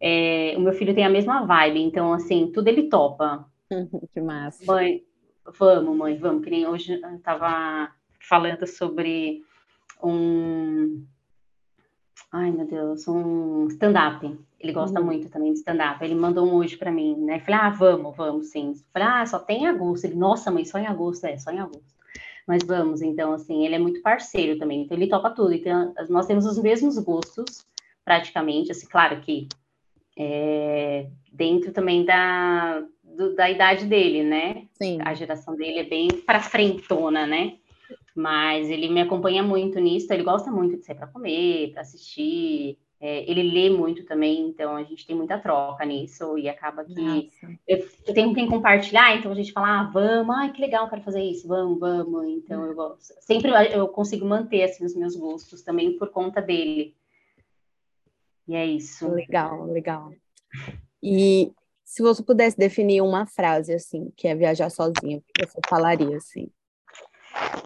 [0.00, 3.46] É, o meu filho tem a mesma vibe, então, assim, tudo ele topa.
[4.12, 4.64] que massa.
[4.64, 5.02] Mãe,
[5.58, 6.44] vamos, mãe, vamos.
[6.44, 9.42] Que nem hoje eu estava falando sobre
[10.02, 11.04] um.
[12.32, 14.38] Ai, meu Deus, um stand-up.
[14.60, 15.06] Ele gosta uhum.
[15.06, 16.04] muito também de stand-up.
[16.04, 17.36] Ele mandou um hoje para mim, né?
[17.36, 18.68] Eu falei, ah, vamos, vamos, sim.
[18.68, 20.04] Eu falei, ah, só tem em agosto.
[20.04, 21.24] Ele, nossa, mãe, só em agosto.
[21.24, 21.99] É, só em agosto
[22.50, 26.26] mas vamos, então, assim, ele é muito parceiro também, então ele topa tudo, então nós
[26.26, 27.64] temos os mesmos gostos,
[28.04, 29.46] praticamente, assim, claro que
[30.18, 34.66] é, dentro também da, do, da idade dele, né?
[34.72, 34.98] Sim.
[35.00, 37.58] A geração dele é bem para frentona, né?
[38.16, 42.76] Mas ele me acompanha muito nisso, ele gosta muito de sair para comer, para assistir,
[43.00, 47.30] é, ele lê muito também, então a gente tem muita troca nisso e acaba que
[47.66, 51.00] eu, eu, tenho quem compartilhar, então a gente fala, ah, vamos, ai que legal, quero
[51.00, 52.28] fazer isso, vamos, vamos.
[52.28, 53.14] Então eu gosto.
[53.20, 56.94] Sempre eu consigo manter assim, os meus gostos também por conta dele.
[58.46, 59.08] E é isso.
[59.08, 60.12] Legal, legal.
[61.02, 65.58] E se você pudesse definir uma frase assim, que é viajar sozinha, o que você
[65.66, 66.50] falaria assim?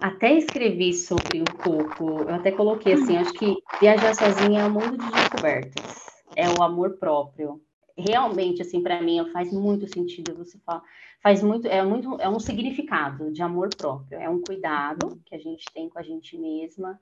[0.00, 4.70] Até escrevi sobre um pouco, eu até coloquei assim, acho que viajar sozinha é um
[4.70, 6.06] mundo de descobertas,
[6.36, 7.60] é o amor próprio.
[7.96, 10.82] Realmente, assim, para mim, faz muito sentido você falar,
[11.22, 15.38] faz muito, é muito, é um significado de amor próprio, é um cuidado que a
[15.38, 17.00] gente tem com a gente mesma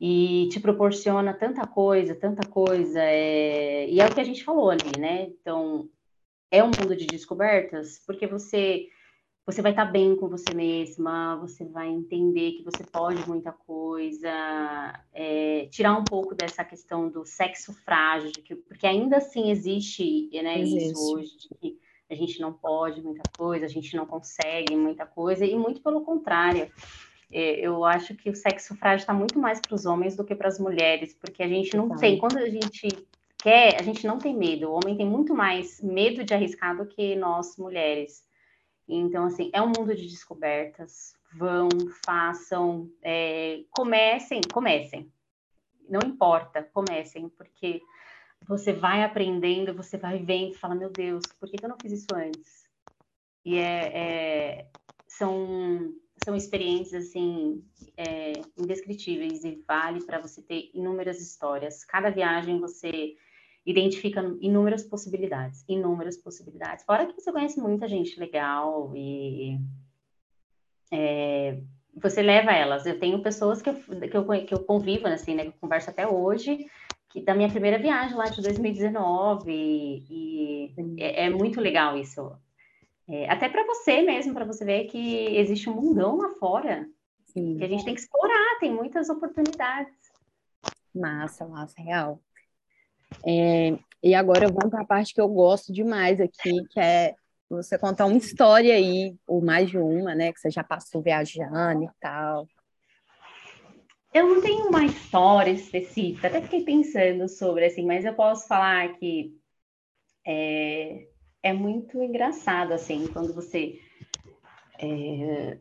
[0.00, 3.88] e te proporciona tanta coisa, tanta coisa, é...
[3.88, 5.24] e é o que a gente falou ali, né?
[5.24, 5.88] Então,
[6.50, 8.88] é um mundo de descobertas, porque você
[9.46, 14.28] você vai estar bem com você mesma, você vai entender que você pode muita coisa,
[15.14, 20.60] é, tirar um pouco dessa questão do sexo frágil, que, porque ainda assim existe, né,
[20.60, 20.90] existe.
[20.90, 21.78] isso hoje, de que
[22.10, 26.00] a gente não pode muita coisa, a gente não consegue muita coisa, e muito pelo
[26.00, 26.68] contrário.
[27.30, 30.34] É, eu acho que o sexo frágil está muito mais para os homens do que
[30.34, 32.88] para as mulheres, porque a gente não tem, quando a gente
[33.38, 36.84] quer, a gente não tem medo, o homem tem muito mais medo de arriscar do
[36.84, 38.25] que nós mulheres.
[38.88, 41.14] Então, assim, é um mundo de descobertas.
[41.34, 41.68] Vão,
[42.04, 45.10] façam, é, comecem, comecem.
[45.88, 47.82] Não importa, comecem, porque
[48.46, 52.06] você vai aprendendo, você vai vendo, fala, meu Deus, por que, eu não fiz isso
[52.14, 52.66] antes?
[53.44, 54.66] E é, é
[55.06, 55.92] são,
[56.24, 57.64] são experiências, assim,
[57.96, 61.84] é, indescritíveis e vale para você ter inúmeras histórias.
[61.84, 63.16] Cada viagem você
[63.66, 66.84] identifica inúmeras possibilidades, inúmeras possibilidades.
[66.84, 69.58] Fora que você conhece muita gente legal e
[70.92, 71.58] é,
[72.00, 72.86] você leva elas.
[72.86, 75.42] Eu tenho pessoas que eu, que eu, que eu convivo, assim, né?
[75.42, 76.66] Que eu converso até hoje,
[77.08, 82.32] que da minha primeira viagem lá de 2019, e, e é, é, muito legal isso.
[83.08, 86.88] É, até para você mesmo, para você ver que existe um mundão lá fora
[87.24, 87.56] Sim.
[87.56, 89.94] que a gente tem que explorar, tem muitas oportunidades.
[90.94, 92.20] Massa, massa, real.
[93.24, 97.14] É, e agora vamos para a parte que eu gosto demais aqui, que é
[97.48, 101.84] você contar uma história aí, ou mais de uma, né, que você já passou viajando
[101.84, 102.46] e tal.
[104.12, 108.94] Eu não tenho uma história específica, até fiquei pensando sobre, assim, mas eu posso falar
[108.94, 109.36] que
[110.26, 111.06] é,
[111.42, 113.78] é muito engraçado, assim, quando você
[114.78, 115.58] é,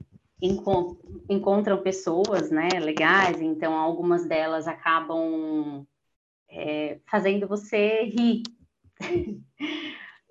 [1.30, 5.86] encontram pessoas, né, legais, então algumas delas acabam
[6.50, 8.44] é, fazendo você rir.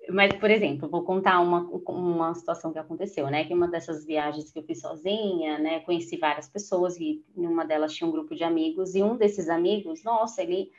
[0.09, 3.43] Mas, por exemplo, vou contar uma, uma situação que aconteceu, né?
[3.43, 5.79] Que uma dessas viagens que eu fiz sozinha, né?
[5.79, 10.03] Conheci várias pessoas e uma delas tinha um grupo de amigos e um desses amigos,
[10.03, 10.71] nossa, ele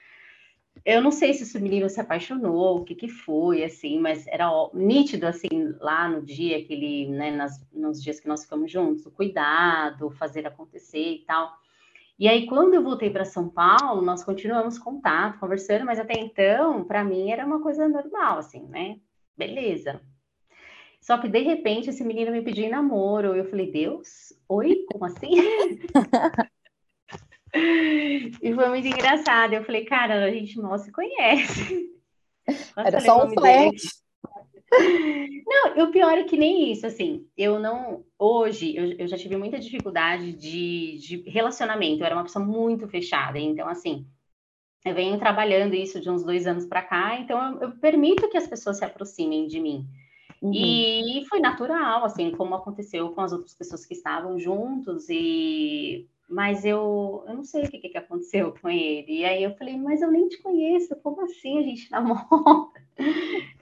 [0.85, 4.49] eu não sei se esse menino se apaixonou, o que que foi, assim, mas era
[4.75, 5.49] nítido, assim,
[5.81, 10.11] lá no dia que ele, né, nas, nos dias que nós ficamos juntos, o cuidado,
[10.11, 11.53] fazer acontecer e tal.
[12.19, 16.83] E aí, quando eu voltei para São Paulo, nós continuamos contato, conversando, mas até então,
[16.85, 18.97] para mim, era uma coisa normal, assim, né?
[19.37, 20.01] Beleza.
[20.99, 23.37] Só que, de repente, esse menino me pediu em namoro.
[23.37, 25.31] Eu falei, Deus, oi, como assim?
[28.43, 29.53] e foi muito engraçado.
[29.53, 31.91] Eu falei, cara, a gente mal se conhece.
[32.77, 34.06] Era só um flash.
[35.47, 39.37] Não, o pior é que nem isso, assim, eu não, hoje, eu, eu já tive
[39.37, 44.07] muita dificuldade de, de relacionamento, eu era uma pessoa muito fechada, então, assim,
[44.85, 48.37] eu venho trabalhando isso de uns dois anos para cá, então eu, eu, permito que
[48.37, 49.87] as pessoas se aproximem de mim.
[50.43, 50.53] Uhum.
[50.53, 56.65] E foi natural, assim, como aconteceu com as outras pessoas que estavam juntos, e mas
[56.65, 59.21] eu, eu não sei o que, que aconteceu com ele.
[59.21, 62.21] E aí eu falei, mas eu nem te conheço, como assim a gente namora?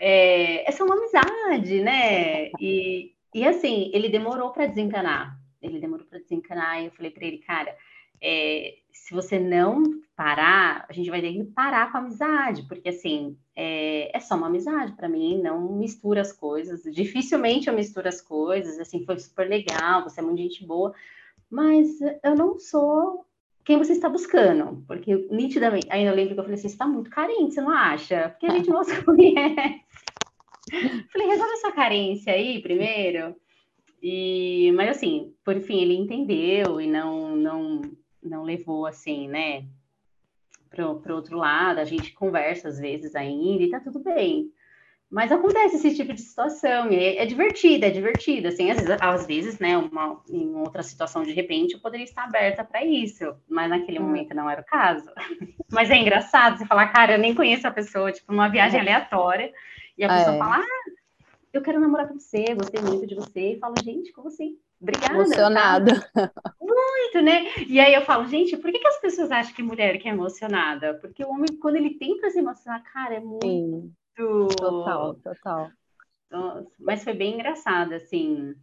[0.07, 2.51] É, essa é uma amizade, né?
[2.61, 5.41] E, e assim, ele demorou para desencanar.
[5.63, 7.75] Ele demorou para desencanar, e eu falei para ele, cara,
[8.21, 9.83] é, se você não
[10.15, 14.35] parar, a gente vai ter que parar com a amizade, porque assim, é, é só
[14.35, 16.83] uma amizade para mim, não mistura as coisas.
[16.83, 20.93] Dificilmente eu misturo as coisas, assim, foi super legal, você é muito gente boa,
[21.49, 23.25] mas eu não sou
[23.65, 27.09] quem você está buscando, porque nitidamente, ainda lembro que eu falei assim, você está muito
[27.09, 28.29] carente, você não acha?
[28.29, 29.84] Porque a gente não se conhece.
[31.13, 33.37] Falei, resolve essa carência aí primeiro.
[34.03, 39.67] E, mas assim, por fim, ele entendeu e não, não, não levou assim, né,
[40.71, 41.79] para outro lado.
[41.79, 44.53] A gente conversa às vezes ainda e tá tudo bem.
[45.11, 48.97] Mas acontece esse tipo de situação, e é, é divertida, é divertida, assim, às vezes,
[49.01, 53.33] às vezes, né, uma, em outra situação, de repente, eu poderia estar aberta para isso,
[53.49, 54.07] mas naquele hum.
[54.07, 55.09] momento não era o caso.
[55.71, 59.53] mas é engraçado você falar, cara, eu nem conheço a pessoa, tipo, numa viagem aleatória,
[59.97, 60.39] e a pessoa é.
[60.39, 60.91] fala, ah,
[61.53, 64.59] eu quero namorar com você, gostei muito de você, e falo, gente, como assim?
[64.81, 65.15] Obrigada.
[65.15, 66.11] Emocionada.
[66.13, 66.33] Tá?
[66.61, 67.45] Muito, né?
[67.69, 70.13] E aí eu falo, gente, por que, que as pessoas acham que mulher que é
[70.13, 70.95] emocionada?
[70.95, 73.47] Porque o homem, quando ele tem pra se emocionar, cara, é muito...
[73.47, 75.71] Sim Total, total.
[76.79, 78.55] Mas foi bem engraçado, assim.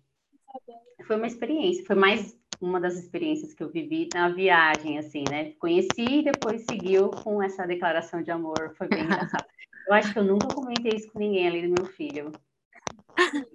[1.06, 5.52] Foi uma experiência, foi mais uma das experiências que eu vivi na viagem, assim, né?
[5.54, 9.46] Conheci e depois seguiu com essa declaração de amor, foi bem engraçado.
[9.88, 12.32] Eu acho que eu nunca comentei isso com ninguém além do meu filho.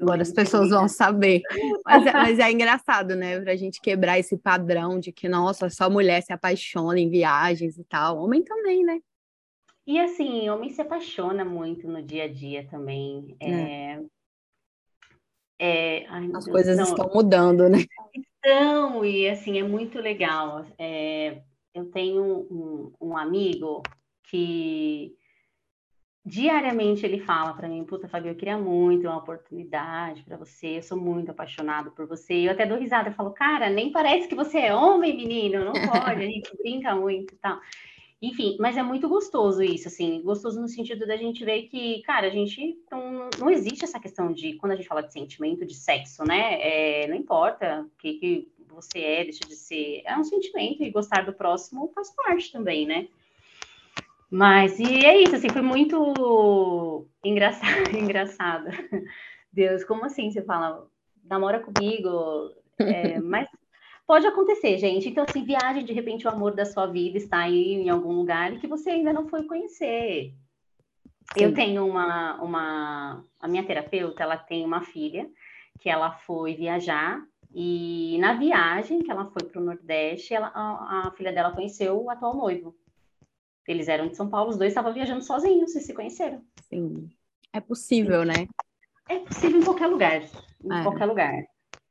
[0.01, 1.43] Agora as pessoas vão saber.
[1.85, 3.41] Mas é, mas é engraçado, né?
[3.41, 7.85] Pra gente quebrar esse padrão de que, nossa, só mulher se apaixona em viagens e
[7.85, 8.19] tal.
[8.19, 9.01] Homem também, né?
[9.87, 13.37] E assim, homem se apaixona muito no dia a dia também.
[13.41, 13.51] É.
[13.51, 14.01] É...
[15.59, 16.07] É...
[16.09, 16.85] Ai, As Deus, coisas não.
[16.85, 17.79] estão mudando, né?
[18.15, 20.67] Estão, e assim, é muito legal.
[20.79, 21.43] É...
[21.73, 23.83] Eu tenho um, um amigo
[24.25, 25.15] que
[26.27, 30.83] diariamente ele fala para mim, puta, Fabio, eu queria muito uma oportunidade para você, eu
[30.83, 32.35] sou muito apaixonado por você.
[32.35, 35.73] Eu até dou risada, eu falo, cara, nem parece que você é homem, menino, não
[35.73, 37.61] pode, a gente brinca muito e tal.
[38.21, 42.27] Enfim, mas é muito gostoso isso, assim, gostoso no sentido da gente ver que, cara,
[42.27, 45.75] a gente não, não existe essa questão de, quando a gente fala de sentimento, de
[45.75, 46.59] sexo, né?
[46.61, 50.91] É, não importa o que, que você é, deixa de ser, é um sentimento e
[50.91, 53.07] gostar do próximo faz parte também, né?
[54.31, 58.71] Mas, e é isso, assim, foi muito engraçado, engraçado.
[59.53, 60.87] Deus, como assim você fala,
[61.25, 63.49] namora comigo, é, mas
[64.07, 65.09] Pode acontecer, gente.
[65.09, 68.57] Então, assim, viagem, de repente, o amor da sua vida está aí em algum lugar
[68.59, 70.33] que você ainda não foi conhecer.
[71.35, 71.45] Sim.
[71.45, 73.25] Eu tenho uma, uma...
[73.41, 75.29] A minha terapeuta, ela tem uma filha
[75.81, 77.21] que ela foi viajar
[77.53, 82.01] E na viagem que ela foi para o Nordeste, ela, a, a, filha dela conheceu
[82.01, 82.77] o atual noivo.
[83.67, 86.43] Eles eram de São Paulo, os dois estavam viajando sozinhos e se conheceram.
[86.69, 87.09] Sim.
[87.53, 88.47] É possível, né?
[89.09, 90.23] É possível em qualquer lugar.
[90.65, 90.83] Em é.
[90.83, 91.33] qualquer lugar.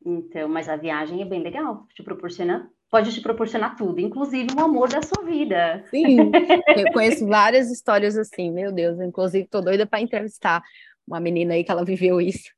[0.05, 4.61] Então, mas a viagem é bem legal, te proporciona, pode te proporcionar tudo, inclusive o
[4.61, 5.83] amor da sua vida.
[5.89, 6.31] Sim,
[6.77, 10.61] eu conheço várias histórias assim, meu Deus, inclusive tô doida para entrevistar
[11.07, 12.51] uma menina aí que ela viveu isso.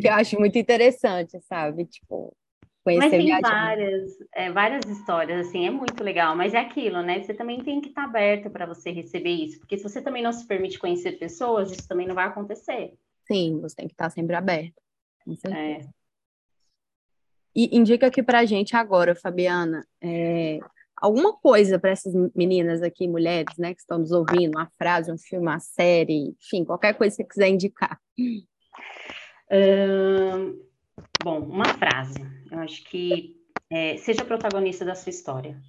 [0.00, 1.86] que eu acho muito interessante, sabe?
[1.86, 2.36] Tipo,
[2.86, 7.20] conhecer Mas tem várias, é, várias histórias, assim, é muito legal, mas é aquilo, né?
[7.20, 10.32] Você também tem que estar aberto para você receber isso, porque se você também não
[10.32, 12.94] se permite conhecer pessoas, isso também não vai acontecer.
[13.26, 14.80] Sim, você tem que estar sempre aberto.
[15.24, 15.88] Com certeza.
[15.88, 15.96] É.
[17.56, 20.60] E indica aqui para a gente agora, Fabiana, é,
[20.96, 25.18] alguma coisa para essas meninas aqui, mulheres, né, que estão nos ouvindo, uma frase, um
[25.18, 28.00] filme, uma série, enfim, qualquer coisa que você quiser indicar.
[31.22, 32.20] Bom, uma frase.
[32.50, 33.36] Eu acho que
[33.70, 35.60] é, seja protagonista da sua história.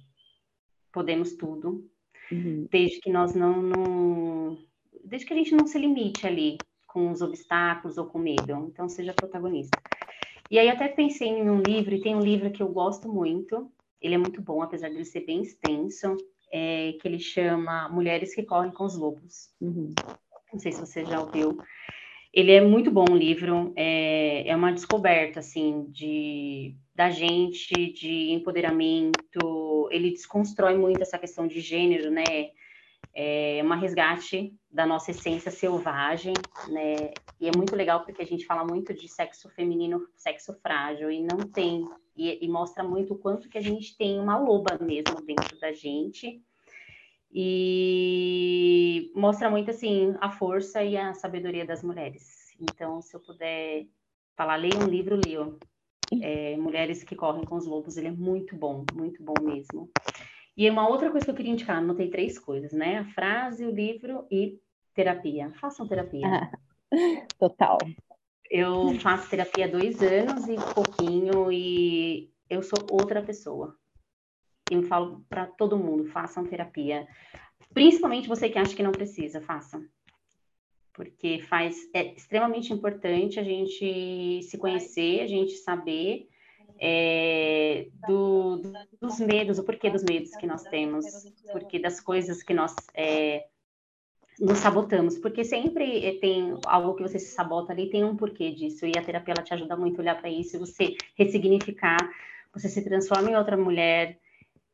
[0.92, 1.88] Podemos tudo,
[2.30, 2.66] uhum.
[2.70, 4.58] desde que nós não, não,
[5.04, 8.68] desde que a gente não se limite ali com os obstáculos ou com medo.
[8.70, 9.78] Então, seja protagonista.
[10.50, 13.70] E aí até pensei em um livro, e tem um livro que eu gosto muito,
[14.00, 16.16] ele é muito bom, apesar de ser bem extenso,
[16.50, 19.50] é, que ele chama Mulheres que Correm com os Lobos.
[19.60, 19.92] Uhum.
[20.52, 21.58] Não sei se você já ouviu.
[22.38, 28.30] Ele é muito bom o livro, é, é uma descoberta, assim, de, da gente, de
[28.30, 32.22] empoderamento, ele desconstrói muito essa questão de gênero, né?
[33.12, 36.34] é uma resgate da nossa essência selvagem,
[36.68, 37.12] né?
[37.40, 41.20] E é muito legal porque a gente fala muito de sexo feminino, sexo frágil, e
[41.20, 41.84] não tem,
[42.16, 45.72] e, e mostra muito o quanto que a gente tem uma loba mesmo dentro da
[45.72, 46.40] gente.
[47.30, 52.54] E mostra muito, assim, a força e a sabedoria das mulheres.
[52.60, 53.86] Então, se eu puder
[54.36, 55.54] falar, leia um livro, leia.
[56.22, 59.90] É, Mulheres que Correm com os Lobos, ele é muito bom, muito bom mesmo.
[60.56, 62.98] E uma outra coisa que eu queria indicar, anotei três coisas, né?
[62.98, 64.58] A frase, o livro e
[64.94, 65.52] terapia.
[65.60, 66.26] Façam terapia.
[66.26, 66.50] Ah,
[67.38, 67.78] total.
[68.50, 73.77] Eu faço terapia há dois anos e pouquinho e eu sou outra pessoa.
[74.70, 77.06] Eu falo para todo mundo, façam terapia.
[77.72, 79.84] Principalmente você que acha que não precisa, façam.
[80.92, 86.28] Porque faz é extremamente importante a gente se conhecer, a gente saber
[86.78, 88.62] é, do,
[89.00, 91.04] dos medos, o porquê dos medos que nós temos,
[91.52, 93.46] porque das coisas que nós é,
[94.38, 98.86] nos sabotamos, porque sempre tem algo que você se sabota ali, tem um porquê disso,
[98.86, 101.98] e a terapia ela te ajuda muito a olhar para isso, você ressignificar,
[102.52, 104.18] você se transforma em outra mulher,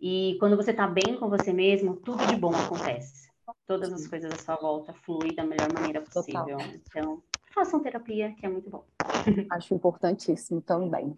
[0.07, 3.31] e quando você está bem com você mesmo, tudo de bom acontece.
[3.67, 6.45] Todas as coisas à sua volta fluem da melhor maneira possível.
[6.45, 6.61] Total.
[6.75, 7.23] Então,
[7.55, 8.85] façam terapia, que é muito bom.
[9.51, 11.15] Acho importantíssimo também.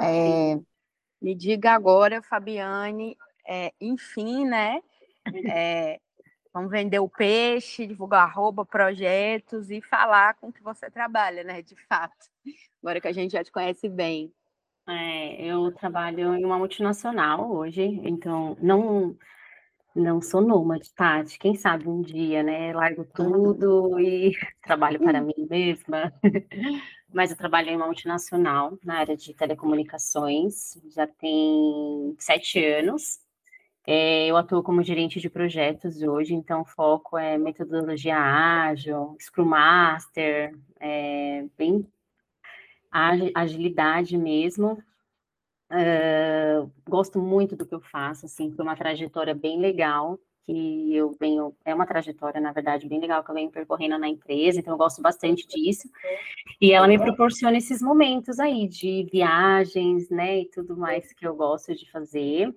[0.00, 0.58] É,
[1.20, 3.14] me diga agora, Fabiane,
[3.46, 4.80] é, enfim, né?
[5.46, 6.00] É,
[6.50, 11.60] vamos vender o peixe, divulgar arroba, projetos e falar com que você trabalha, né?
[11.60, 12.26] De fato.
[12.82, 14.32] Agora que a gente já te conhece bem.
[14.88, 19.16] É, eu trabalho em uma multinacional hoje, então não
[19.94, 21.38] não sou nômade, Tati.
[21.38, 22.72] Quem sabe um dia, né?
[22.72, 26.12] Largo tudo e trabalho para mim mesma.
[27.12, 33.20] Mas eu trabalho em uma multinacional na área de telecomunicações, já tem sete anos.
[33.86, 39.46] É, eu atuo como gerente de projetos hoje, então o foco é metodologia ágil, Scrum
[39.46, 41.86] Master, é, bem
[42.90, 44.82] agilidade mesmo.
[45.70, 51.14] Uh, gosto muito do que eu faço, assim, foi uma trajetória bem legal que eu
[51.20, 54.72] venho, é uma trajetória, na verdade, bem legal que eu venho percorrendo na empresa, então
[54.72, 55.86] eu gosto bastante disso.
[56.58, 61.36] E ela me proporciona esses momentos aí de viagens, né, e tudo mais que eu
[61.36, 62.54] gosto de fazer.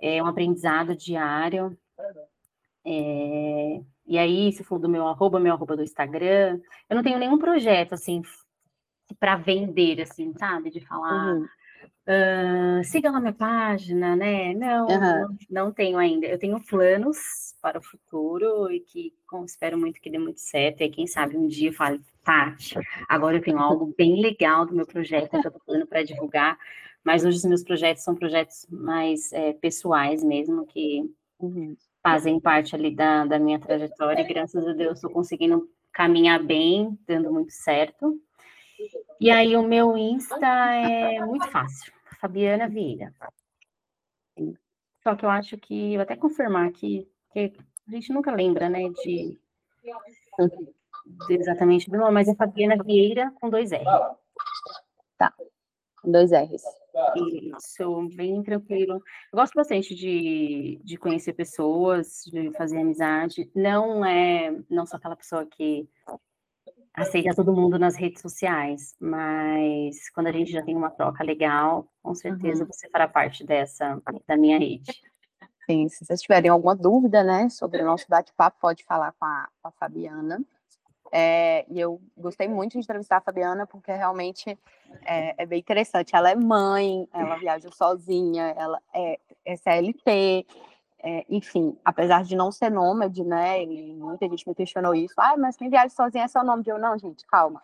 [0.00, 1.76] É um aprendizado diário.
[2.82, 7.18] É, e aí, se for do meu arroba, meu arroba do Instagram, eu não tenho
[7.18, 8.22] nenhum projeto, assim,
[9.18, 10.70] para vender, assim, sabe?
[10.70, 11.46] De falar, uhum.
[12.06, 14.52] Uh, siga lá minha página, né?
[14.52, 15.00] Não, uhum.
[15.00, 16.26] não, não, tenho ainda.
[16.26, 20.82] Eu tenho planos para o futuro e que com, espero muito que dê muito certo.
[20.82, 22.76] E quem sabe um dia eu falo, Tati,
[23.08, 26.58] agora eu tenho algo bem legal do meu projeto que eu estou plano para divulgar.
[27.02, 31.74] Mas hoje os meus projetos são projetos mais é, pessoais mesmo, que uhum.
[32.02, 34.20] fazem parte ali da, da minha trajetória.
[34.20, 38.20] E graças a Deus estou conseguindo caminhar bem, dando muito certo.
[39.20, 43.12] E aí o meu Insta é muito fácil, Fabiana Vieira.
[45.02, 47.52] Só que eu acho que, vou até confirmar aqui, que
[47.88, 49.38] a gente nunca lembra, né, de,
[51.26, 53.84] de exatamente do nome, mas é Fabiana Vieira com dois R.
[55.18, 55.32] Tá.
[56.04, 56.62] Dois R's.
[57.16, 58.94] Isso, bem tranquilo.
[59.32, 63.50] Eu gosto bastante de, de conhecer pessoas, de fazer amizade.
[63.54, 65.88] Não é, não sou aquela pessoa que
[66.94, 71.88] aceita todo mundo nas redes sociais, mas quando a gente já tem uma troca legal,
[72.02, 72.68] com certeza uhum.
[72.70, 74.92] você fará parte dessa, da minha rede.
[75.66, 79.48] Sim, se vocês tiverem alguma dúvida, né, sobre o nosso bate-papo, pode falar com a,
[79.60, 80.40] com a Fabiana.
[81.10, 84.58] É, e eu gostei muito de entrevistar a Fabiana, porque realmente
[85.04, 86.14] é, é, bem interessante.
[86.14, 90.46] Ela é mãe, ela viaja sozinha, ela é, é CLT,
[91.06, 93.62] é, enfim, apesar de não ser nômade, né?
[93.62, 95.12] E muita gente me questionou isso.
[95.18, 96.78] Ah, mas quem viaja sozinha é só nome de eu?
[96.78, 97.62] Não, gente, calma.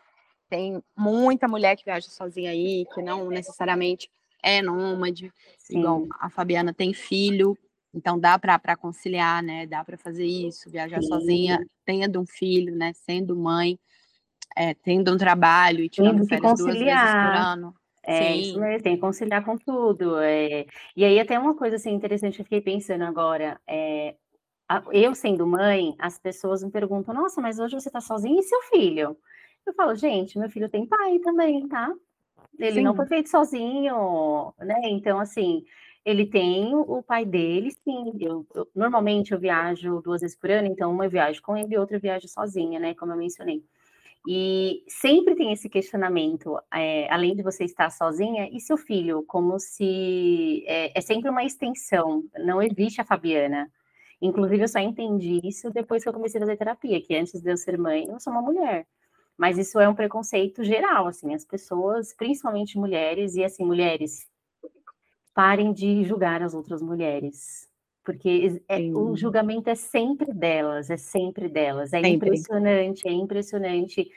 [0.51, 4.11] Tem muita mulher que viaja sozinha aí, que não necessariamente
[4.43, 5.33] é nômade.
[5.57, 5.79] Sim.
[5.79, 7.57] Igual a Fabiana tem filho,
[7.95, 9.65] então dá para conciliar, né?
[9.65, 11.09] Dá para fazer isso, viajar Sim.
[11.09, 12.93] sozinha, tendo um filho, né?
[12.93, 13.79] Sendo mãe,
[14.55, 17.75] é, tendo um trabalho e tirando férias duas vezes por ano.
[18.11, 18.41] É, Sim.
[18.41, 20.19] isso mesmo, tem que conciliar com tudo.
[20.19, 20.67] É...
[20.97, 24.17] E aí até uma coisa assim, interessante que eu fiquei pensando agora, é...
[24.93, 28.61] eu sendo mãe, as pessoas me perguntam, nossa, mas hoje você está sozinha e seu
[28.63, 29.17] filho?
[29.65, 31.93] Eu falo, gente, meu filho tem pai também, tá?
[32.59, 34.81] Ele não foi feito sozinho, né?
[34.85, 35.65] Então, assim,
[36.05, 38.13] ele tem o pai dele, sim.
[38.21, 41.75] Eu, eu, normalmente eu viajo duas vezes por ano, então uma eu viajo com ele
[41.75, 42.95] e outra eu viajo sozinha, né?
[42.95, 43.65] Como eu mencionei.
[44.29, 49.25] E sempre tem esse questionamento, é, além de você estar sozinha, e seu filho?
[49.27, 53.71] Como se é, é, sempre uma extensão, não existe a Fabiana.
[54.21, 57.51] Inclusive, eu só entendi isso depois que eu comecei a fazer terapia, que antes de
[57.51, 58.87] eu ser mãe, eu sou uma mulher.
[59.39, 64.29] Mas isso é um preconceito geral, assim, as pessoas, principalmente mulheres, e assim, mulheres,
[65.35, 67.70] parem de julgar as outras mulheres.
[68.05, 71.93] Porque é, o julgamento é sempre delas, é sempre delas.
[71.93, 72.11] É sempre.
[72.13, 74.11] impressionante, é impressionante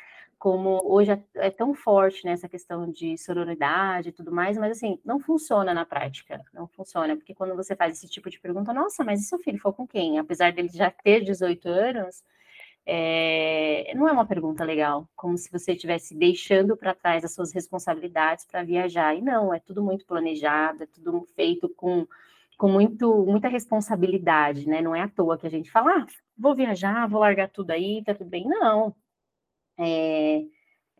[0.43, 4.99] como hoje é, é tão forte nessa questão de sororidade e tudo mais, mas assim,
[5.05, 9.05] não funciona na prática, não funciona, porque quando você faz esse tipo de pergunta, nossa,
[9.05, 10.19] mas e seu filho foi com quem?
[10.19, 12.21] Apesar dele já ter 18 anos,
[12.85, 17.53] é, não é uma pergunta legal, como se você estivesse deixando para trás as suas
[17.53, 19.15] responsabilidades para viajar.
[19.15, 22.05] E não, é tudo muito planejado, é tudo feito com,
[22.57, 24.81] com muito, muita responsabilidade, né?
[24.81, 28.03] Não é à toa que a gente fala, ah, vou viajar, vou largar tudo aí,
[28.03, 28.45] tá tudo bem.
[28.45, 28.95] Não.
[29.77, 30.43] É,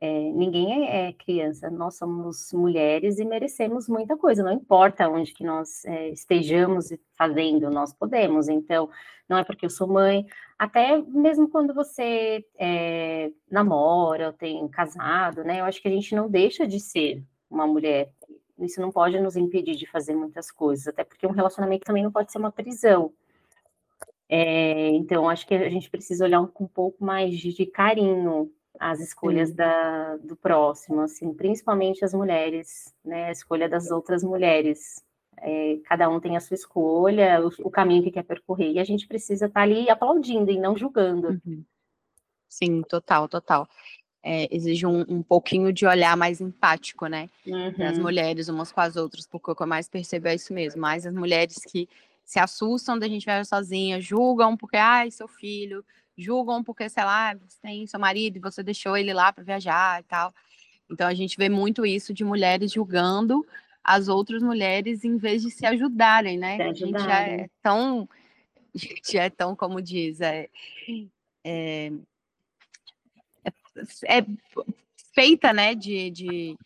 [0.04, 5.34] é, ninguém é, é, criança, nós somos mulheres e merecemos muita coisa, não importa onde
[5.34, 8.50] que nós é, estejamos fazendo, nós podemos.
[8.50, 8.90] Então,
[9.30, 10.26] não é porque eu sou mãe,
[10.60, 15.62] até mesmo quando você é, namora ou tem casado, né?
[15.62, 18.12] Eu acho que a gente não deixa de ser uma mulher.
[18.60, 22.12] Isso não pode nos impedir de fazer muitas coisas, até porque um relacionamento também não
[22.12, 23.12] pode ser uma prisão.
[24.30, 28.52] É, então, acho que a gente precisa olhar com um pouco mais de, de carinho
[28.80, 35.04] as escolhas da, do próximo, assim, principalmente as mulheres, né, a escolha das outras mulheres.
[35.38, 38.84] É, cada um tem a sua escolha, o, o, caminho que quer percorrer, e a
[38.84, 41.40] gente precisa estar tá ali aplaudindo e não julgando.
[41.46, 41.64] Uhum.
[42.48, 43.68] Sim, total, total.
[44.26, 47.30] É, exige um, um, pouquinho de olhar mais empático, né?
[47.46, 47.74] Uhum.
[47.78, 50.80] Das mulheres umas com as outras, porque o que eu mais percebo é isso mesmo,
[50.80, 51.90] mais as mulheres que
[52.24, 55.84] se assustam da gente viajar sozinha, julgam porque, ai, seu filho,
[56.18, 60.00] julgam porque, sei lá, você tem seu marido e você deixou ele lá para viajar
[60.00, 60.34] e tal.
[60.90, 63.46] Então a gente vê muito isso de mulheres julgando
[63.84, 66.56] as outras mulheres em vez de se ajudarem, né?
[66.62, 68.08] a gente já é tão,
[68.74, 70.48] a gente é tão, como diz, é,
[71.44, 71.92] é,
[74.06, 74.26] é,
[75.14, 76.58] feita, né, de, de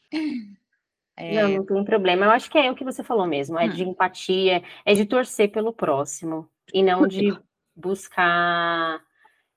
[1.17, 1.41] é...
[1.41, 2.25] Não, não tem problema.
[2.25, 3.69] Eu acho que é o que você falou mesmo, é hum.
[3.69, 7.35] de empatia, é de torcer pelo próximo e não de
[7.75, 9.01] buscar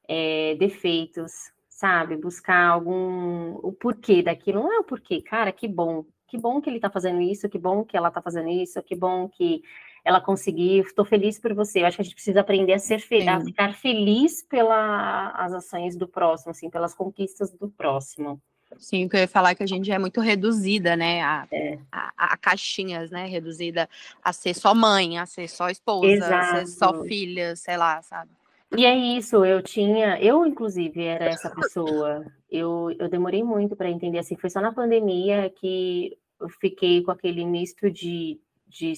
[0.09, 1.33] é, defeitos,
[1.69, 2.17] sabe?
[2.17, 4.63] Buscar algum o porquê daquilo.
[4.63, 6.05] Não é o porquê, cara, que bom.
[6.27, 8.95] Que bom que ele tá fazendo isso, que bom que ela tá fazendo isso, que
[8.95, 9.63] bom que
[10.05, 10.83] ela conseguiu.
[10.83, 11.81] Estou feliz por você.
[11.81, 15.97] Eu acho que a gente precisa aprender a ser feliz, a ficar feliz pelas ações
[15.97, 18.41] do próximo, assim, pelas conquistas do próximo.
[18.79, 21.23] Sim, que eu ia falar é que a gente é muito reduzida, né?
[21.23, 21.79] A, é.
[21.91, 23.27] a, a, caixinhas, né?
[23.27, 23.89] Reduzida
[24.23, 26.35] a ser só mãe, a ser só esposa, Exato.
[26.35, 28.31] a ser só filha, sei lá, sabe?
[28.77, 32.25] E é isso, eu tinha, eu inclusive era essa pessoa.
[32.49, 37.11] Eu, eu demorei muito para entender assim, foi só na pandemia que eu fiquei com
[37.11, 38.41] aquele misto de,
[38.71, 38.95] de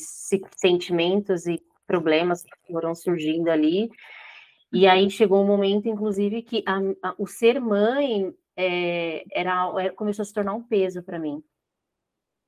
[0.56, 3.90] sentimentos e problemas que foram surgindo ali.
[4.72, 9.86] E aí chegou um momento, inclusive, que a, a, o ser mãe é, era, era,
[9.86, 11.42] é, começou a se tornar um peso para mim.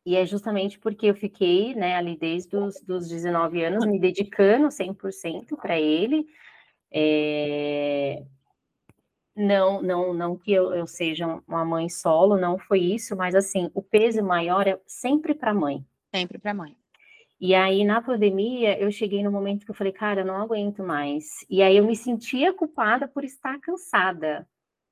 [0.06, 4.68] E é justamente porque eu fiquei né, ali desde os dos 19 anos me dedicando
[4.68, 6.26] 100% para ele,
[6.92, 8.22] é...
[9.34, 13.70] não, não, não que eu, eu seja uma mãe solo, não foi isso, mas assim,
[13.74, 15.84] o peso maior é sempre para a mãe.
[16.14, 16.76] Sempre para a mãe.
[17.47, 20.82] E aí, na pandemia, eu cheguei no momento que eu falei, cara, eu não aguento
[20.82, 21.45] mais.
[21.51, 24.49] E aí eu me sentia culpada por estar cansada.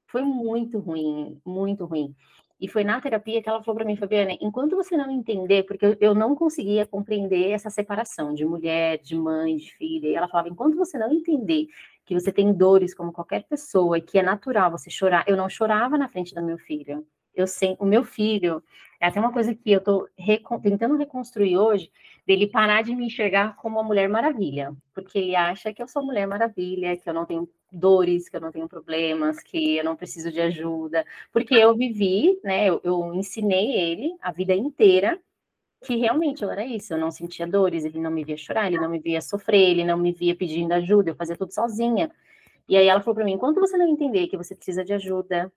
[0.06, 2.14] Foi muito ruim, muito ruim.
[2.60, 5.96] E foi na terapia que ela falou para mim, Fabiana, enquanto você não entender, porque
[5.98, 10.50] eu não conseguia compreender essa separação de mulher, de mãe, de filha, e ela falava,
[10.50, 11.68] enquanto você não entender
[12.04, 15.96] que você tem dores como qualquer pessoa, que é natural você chorar, eu não chorava
[15.96, 17.02] na frente do meu filho.
[17.34, 18.62] Eu sei, o meu filho,
[19.00, 21.90] é até uma coisa que eu estou recon, tentando reconstruir hoje,
[22.26, 26.04] dele parar de me enxergar como uma mulher maravilha, porque ele acha que eu sou
[26.04, 29.96] mulher maravilha, que eu não tenho dores, que eu não tenho problemas, que eu não
[29.96, 35.20] preciso de ajuda, porque eu vivi, né, eu, eu ensinei ele a vida inteira
[35.82, 38.78] que realmente eu era isso, eu não sentia dores, ele não me via chorar, ele
[38.78, 42.10] não me via sofrer, ele não me via pedindo ajuda, eu fazia tudo sozinha.
[42.68, 45.52] E aí ela falou para mim: enquanto você não entender que você precisa de ajuda,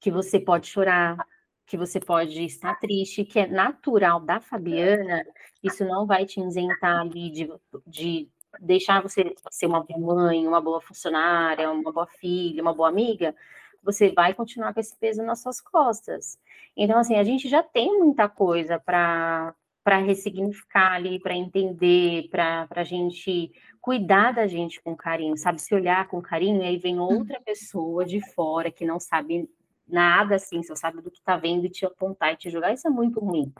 [0.00, 1.26] que você pode chorar,
[1.66, 5.24] que você pode estar triste, que é natural da Fabiana,
[5.62, 7.50] isso não vai te isentar ali de,
[7.86, 8.28] de
[8.60, 13.34] deixar você ser uma boa mãe, uma boa funcionária, uma boa filha, uma boa amiga,
[13.82, 16.38] você vai continuar com esse peso nas suas costas.
[16.76, 19.54] Então, assim, a gente já tem muita coisa para
[19.84, 23.52] para ressignificar ali, para entender, para a gente
[23.82, 25.60] cuidar da gente com carinho, sabe?
[25.60, 29.46] Se olhar com carinho, e aí vem outra pessoa de fora que não sabe
[29.86, 32.86] nada assim, só sabe do que tá vendo e te apontar e te julgar, isso
[32.86, 33.52] é muito ruim.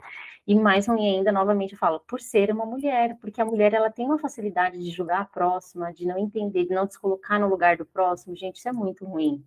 [0.47, 3.89] E mais ruim ainda, novamente eu falo, por ser uma mulher, porque a mulher ela
[3.89, 7.47] tem uma facilidade de julgar a próxima, de não entender, de não se colocar no
[7.47, 9.43] lugar do próximo, gente, isso é muito ruim.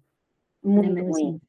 [0.62, 1.41] Muito é ruim.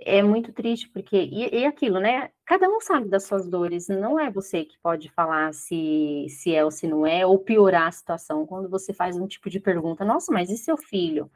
[0.00, 1.16] É muito triste, porque.
[1.16, 2.30] E, e, aquilo, né?
[2.44, 6.64] Cada um sabe das suas dores, não é você que pode falar se, se é
[6.64, 8.46] ou se não é, ou piorar a situação.
[8.46, 11.30] Quando você faz um tipo de pergunta, nossa, mas e seu filho?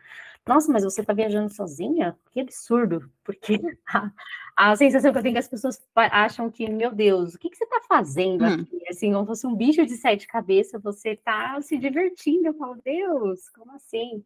[0.47, 2.16] Nossa, mas você está viajando sozinha?
[2.32, 4.11] Que absurdo, porque a,
[4.57, 7.49] a, sensação que eu tenho é que as pessoas acham que, meu Deus, o que,
[7.49, 8.55] que você está fazendo hum.
[8.55, 8.82] aqui?
[8.88, 12.49] Assim, como fosse um bicho de sete cabeças, você está se divertindo.
[12.49, 14.24] Eu falo, Deus, como assim?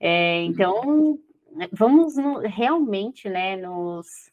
[0.00, 1.18] É, então,
[1.72, 4.30] vamos no, realmente, né, nos,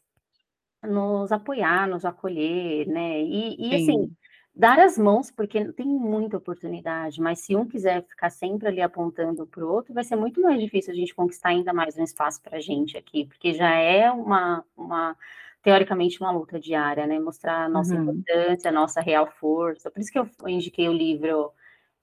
[0.82, 3.20] nos apoiar, nos acolher, né?
[3.22, 4.10] E, e assim,
[4.54, 9.46] dar as mãos, porque tem muita oportunidade, mas se um quiser ficar sempre ali apontando
[9.46, 12.40] para o outro, vai ser muito mais difícil a gente conquistar ainda mais um espaço
[12.40, 15.16] para a gente aqui, porque já é uma, uma,
[15.62, 17.18] teoricamente, uma luta diária, né?
[17.18, 18.02] Mostrar a nossa uhum.
[18.02, 19.90] importância, a nossa real força.
[19.90, 21.52] Por isso que eu indiquei o livro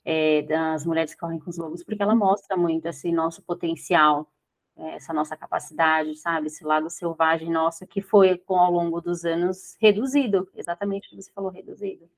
[0.03, 4.29] é, das Mulheres que Correm com os Lobos, porque ela mostra muito esse nosso potencial,
[4.75, 6.47] é, essa nossa capacidade, sabe?
[6.47, 11.21] Esse lado selvagem nosso que foi, com ao longo dos anos, reduzido, exatamente o que
[11.21, 12.09] você falou, reduzido.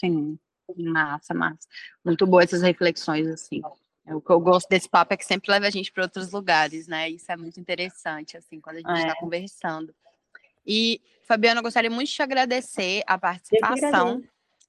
[0.00, 0.38] Sim,
[0.76, 1.68] massa, massa.
[2.04, 3.60] Muito boas essas reflexões, assim.
[4.06, 6.32] É, o que eu gosto desse papo é que sempre leva a gente para outros
[6.32, 7.08] lugares, né?
[7.10, 9.20] Isso é muito interessante, assim, quando a gente está é.
[9.20, 9.94] conversando.
[10.66, 14.22] E, Fabiana, eu gostaria muito de te agradecer a participação.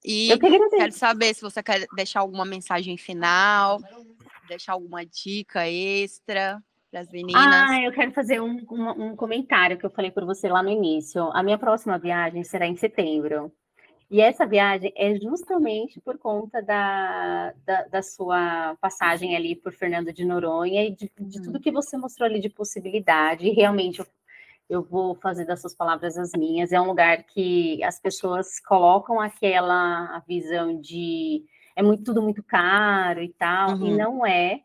[0.04, 0.30] E
[0.70, 3.80] quero saber se você quer deixar alguma mensagem final,
[4.48, 6.60] deixar alguma dica extra
[6.90, 7.42] para as meninas.
[7.44, 10.70] Ah, eu quero fazer um, um, um comentário que eu falei para você lá no
[10.70, 11.30] início.
[11.32, 13.52] A minha próxima viagem será em setembro.
[14.12, 20.12] E essa viagem é justamente por conta da, da, da, sua passagem ali por Fernando
[20.12, 23.46] de Noronha e de, de tudo que você mostrou ali de possibilidade.
[23.46, 24.06] E realmente eu,
[24.68, 26.72] eu vou fazer das suas palavras as minhas.
[26.72, 33.22] É um lugar que as pessoas colocam aquela visão de é muito tudo muito vários
[33.22, 33.86] e tal, uhum.
[33.86, 34.60] e não é.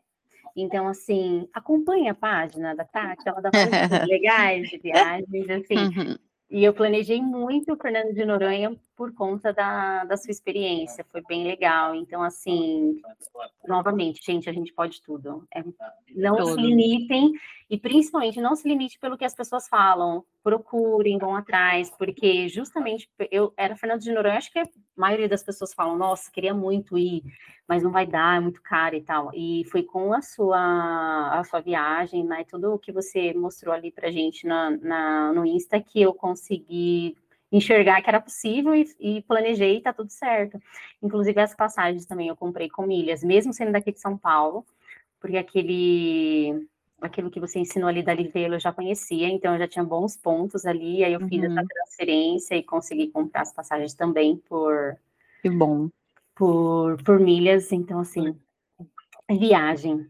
[0.54, 5.78] Então, assim, acompanhe a página da Tati, ela dá coisas legais de viagens, assim.
[5.78, 6.27] Uhum.
[6.50, 11.22] E eu planejei muito o Fernando de Noronha por conta da, da sua experiência, foi
[11.28, 11.94] bem legal.
[11.94, 13.00] Então, assim,
[13.66, 15.46] novamente, gente, a gente pode tudo.
[15.54, 15.62] É,
[16.14, 16.54] não tudo.
[16.54, 17.32] se limitem,
[17.68, 20.24] e principalmente não se limite pelo que as pessoas falam.
[20.42, 24.62] Procurem, vão atrás, porque justamente eu era Fernando de Noronha, acho que
[24.98, 27.22] a maioria das pessoas falam, nossa, queria muito ir,
[27.66, 29.30] mas não vai dar, é muito caro e tal.
[29.32, 33.92] E foi com a sua, a sua viagem, né, tudo o que você mostrou ali
[33.92, 37.16] pra gente na, na, no Insta que eu consegui
[37.50, 40.60] enxergar que era possível e, e planejei e tá tudo certo.
[41.02, 44.66] Inclusive as passagens também eu comprei com milhas, mesmo sendo daqui de São Paulo,
[45.20, 46.68] porque aquele
[47.00, 50.16] aquilo que você ensinou ali da Livelo eu já conhecia, então eu já tinha bons
[50.16, 51.66] pontos ali, aí eu fiz essa uhum.
[51.66, 54.96] transferência e consegui comprar as passagens também por
[55.42, 55.88] que bom.
[56.34, 58.36] por, por milhas, então assim
[59.30, 60.06] viagem.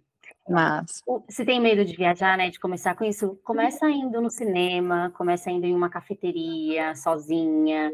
[0.49, 1.03] Mas...
[1.29, 5.51] Se tem medo de viajar, né, de começar com isso, começa indo no cinema, começa
[5.51, 7.93] indo em uma cafeteria, sozinha,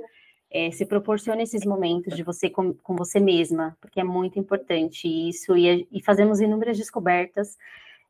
[0.50, 5.08] é, se proporciona esses momentos de você com, com, você mesma, porque é muito importante
[5.08, 7.58] isso, e, e fazemos inúmeras descobertas,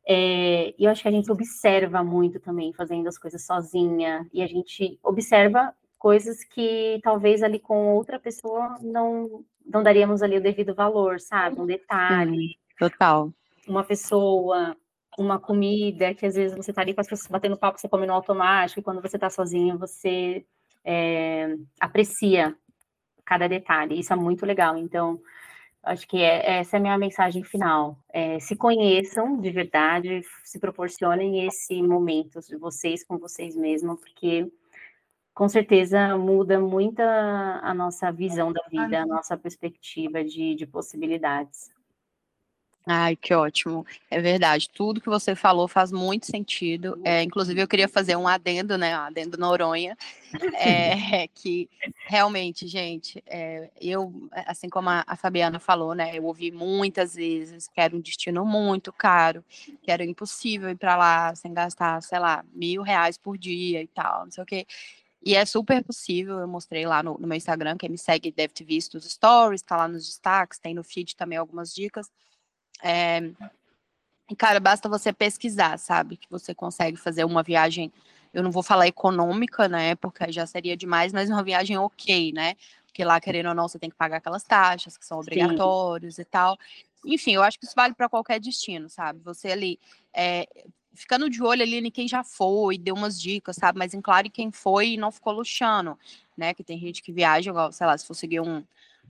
[0.07, 4.43] É, e eu acho que a gente observa muito também fazendo as coisas sozinha, e
[4.43, 10.43] a gente observa coisas que talvez ali com outra pessoa não, não daríamos ali o
[10.43, 11.59] devido valor, sabe?
[11.59, 12.59] Um detalhe.
[12.79, 13.33] Total.
[13.67, 14.77] Uma pessoa,
[15.19, 18.07] uma comida, que às vezes você está ali com as pessoas batendo papo, você come
[18.07, 20.45] no automático, e quando você está sozinho, você
[20.85, 22.55] é, aprecia
[23.25, 23.99] cada detalhe.
[23.99, 24.77] Isso é muito legal.
[24.77, 25.19] Então,
[25.85, 27.99] Acho que é, essa é a minha mensagem final.
[28.13, 34.51] É, se conheçam de verdade, se proporcionem esse momento de vocês com vocês mesmos, porque
[35.35, 41.74] com certeza muda muito a nossa visão da vida, a nossa perspectiva de, de possibilidades.
[42.87, 43.87] Ai, que ótimo.
[44.11, 44.69] É verdade.
[44.69, 47.01] Tudo que você falou faz muito sentido.
[47.03, 48.95] É, inclusive, eu queria fazer um adendo, né?
[48.99, 49.97] Um adendo Noronha.
[50.59, 51.69] É, que
[52.07, 56.17] realmente, gente, é, eu, assim como a, a, Fabiana falou, né?
[56.17, 59.45] Eu ouvi muitas vezes que era um destino muito caro,
[59.83, 63.87] que era impossível ir para lá sem gastar, sei lá, mil reais por dia e
[63.87, 64.67] tal, não sei o quê.
[65.25, 68.53] E é super possível, eu mostrei lá no, no meu Instagram, quem me segue deve
[68.53, 72.11] ter visto os stories, tá lá nos destaques, tem no feed também algumas dicas.
[72.83, 73.31] É,
[74.37, 76.17] cara, basta você pesquisar, sabe?
[76.17, 77.93] Que você consegue fazer uma viagem,
[78.33, 79.95] eu não vou falar econômica, né?
[79.97, 82.55] Porque já seria demais, mas uma viagem ok, né?
[82.87, 86.23] Porque lá, querendo ou não, você tem que pagar aquelas taxas que são obrigatórias Sim.
[86.23, 86.57] e tal.
[87.05, 89.21] Enfim, eu acho que isso vale para qualquer destino, sabe?
[89.25, 89.79] Você ali,
[90.13, 90.47] é,
[90.95, 93.79] ficando de olho ali em quem já foi, deu umas dicas, sabe?
[93.79, 95.99] Mas em claro quem foi e não ficou luxando,
[96.37, 96.55] né?
[96.55, 98.65] Que tem gente que viaja, sei lá, se for seguir um,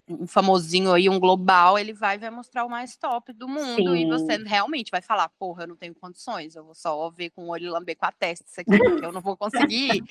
[0.06, 3.96] um famosinho aí, um global, ele vai vai mostrar o mais top do mundo Sim.
[3.96, 7.44] e você realmente vai falar, porra, eu não tenho condições, eu vou só ver com
[7.44, 10.02] o olho lamber com a testa isso aqui, porque eu não vou conseguir.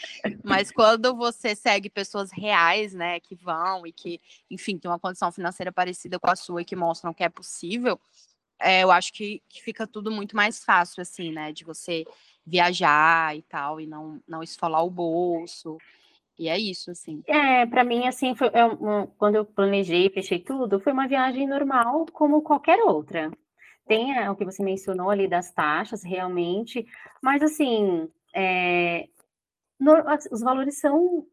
[0.43, 4.19] Mas quando você segue pessoas reais, né, que vão e que,
[4.49, 7.99] enfim, tem uma condição financeira parecida com a sua e que mostram que é possível,
[8.59, 12.03] é, eu acho que, que fica tudo muito mais fácil, assim, né, de você
[12.45, 15.77] viajar e tal, e não, não esfolar o bolso.
[16.37, 17.21] E é isso, assim.
[17.27, 21.47] É, para mim, assim, foi, é, um, quando eu planejei, fechei tudo, foi uma viagem
[21.47, 23.31] normal, como qualquer outra.
[23.87, 26.85] Tem é, o que você mencionou ali das taxas, realmente,
[27.21, 29.07] mas, assim, é,
[29.79, 29.93] no,
[30.31, 31.27] os valores são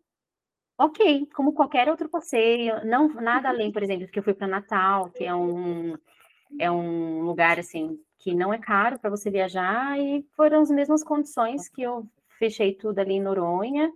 [0.78, 5.10] ok, como qualquer outro passeio, não nada além, por exemplo, que eu fui para Natal,
[5.10, 5.94] que é um,
[6.58, 11.04] é um lugar, assim, que não é caro para você viajar, e foram as mesmas
[11.04, 12.06] condições que eu
[12.38, 13.92] fechei tudo ali em Noronha,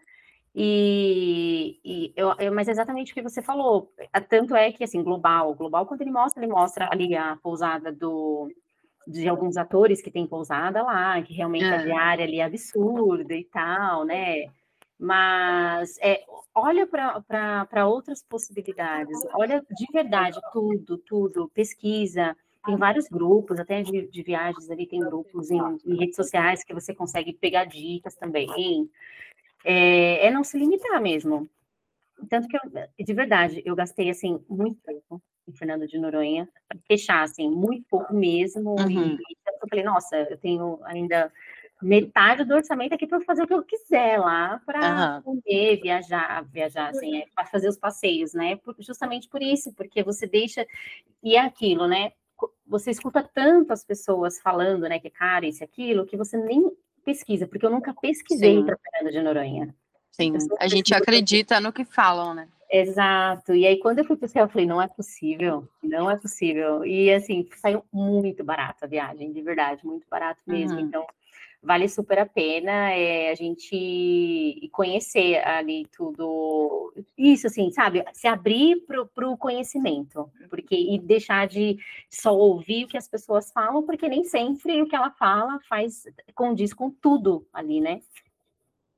[0.54, 3.92] e, e eu, eu, mas é exatamente o que você falou.
[4.28, 8.48] Tanto é que, assim, global, global, quando ele mostra, ele mostra ali a pousada do,
[9.04, 11.74] de alguns atores que tem pousada lá, que realmente é.
[11.74, 14.44] a diária ali é absurda e tal, né?
[14.96, 16.22] Mas é,
[16.54, 22.36] olha para outras possibilidades, olha de verdade tudo, tudo, pesquisa.
[22.64, 26.72] Tem vários grupos, até de, de viagens ali, tem grupos em, em redes sociais que
[26.72, 28.88] você consegue pegar dicas também
[29.64, 31.48] é, é não se limitar mesmo.
[32.28, 32.60] Tanto que, eu,
[32.98, 37.86] de verdade, eu gastei, assim, muito tempo em Fernando de Noronha, para fechar, assim, muito
[37.88, 38.90] pouco mesmo, uhum.
[38.90, 41.30] e, e eu falei, nossa, eu tenho ainda
[41.82, 45.40] metade do orçamento aqui para fazer o que eu quiser lá, para uhum.
[45.42, 48.58] comer, viajar, viajar, assim, é, para fazer os passeios, né?
[48.78, 50.66] Justamente por isso, porque você deixa,
[51.22, 52.12] e é aquilo, né?
[52.66, 56.70] Você escuta tantas pessoas falando, né, que é caro, isso e aquilo, que você nem
[57.04, 59.74] pesquisa, porque eu nunca pesquisei para Fernando de Noronha.
[60.10, 62.48] Sim, a gente acredita no que falam, né?
[62.70, 63.54] Exato.
[63.54, 66.84] E aí, quando eu fui pesquisar, eu falei, não é possível, não é possível.
[66.84, 70.78] E assim, saiu muito barato a viagem, de verdade, muito barato mesmo.
[70.78, 70.86] Uhum.
[70.86, 71.06] Então,
[71.64, 76.92] vale super a pena é, a gente conhecer ali tudo.
[77.16, 78.04] Isso, assim, sabe?
[78.12, 81.78] Se abrir para o conhecimento, porque e deixar de
[82.10, 86.04] só ouvir o que as pessoas falam, porque nem sempre o que ela fala faz
[86.34, 88.00] condiz com tudo ali, né?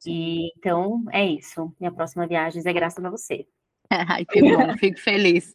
[0.05, 1.75] E, então, é isso.
[1.81, 3.47] Minha próxima viagem é graças a você.
[3.91, 5.55] Ai, que bom, fico feliz.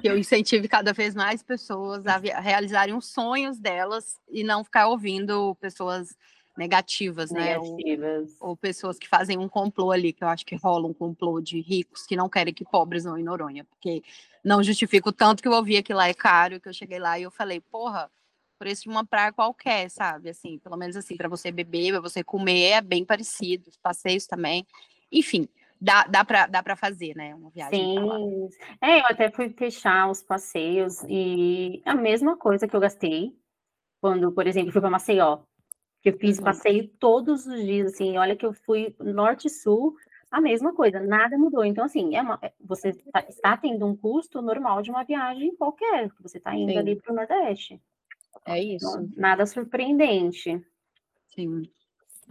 [0.00, 4.88] Que eu incentive cada vez mais pessoas a realizarem os sonhos delas e não ficar
[4.88, 6.16] ouvindo pessoas
[6.58, 7.56] negativas, né?
[7.56, 8.36] Negativas.
[8.40, 11.40] Ou, ou, pessoas que fazem um complô ali, que eu acho que rola um complô
[11.40, 14.02] de ricos que não querem que pobres vão em Noronha, porque
[14.44, 17.22] não justifico tanto que eu ouvi que lá é caro, que eu cheguei lá e
[17.22, 18.10] eu falei, porra,
[18.58, 20.30] preço de uma praia qualquer, sabe?
[20.30, 24.26] Assim, pelo menos assim, para você beber, para você comer, é bem parecido, os passeios
[24.26, 24.66] também.
[25.12, 25.48] Enfim,
[25.80, 27.34] dá, dá para dá pra fazer, né?
[27.36, 27.96] Uma viagem.
[27.96, 28.48] Sim.
[28.80, 33.32] É, eu até fui fechar os passeios e a mesma coisa que eu gastei
[34.00, 35.40] quando, por exemplo, fui para Maceió
[36.08, 36.44] eu fiz uhum.
[36.44, 39.96] passeio todos os dias, assim, olha que eu fui norte e sul,
[40.30, 41.64] a mesma coisa, nada mudou.
[41.64, 45.54] Então, assim, é uma, é, você tá, está tendo um custo normal de uma viagem
[45.56, 46.78] qualquer, que você está indo Sim.
[46.78, 47.80] ali para o Nordeste.
[48.44, 49.08] É isso.
[49.16, 50.62] Nada surpreendente.
[51.34, 51.62] Sim.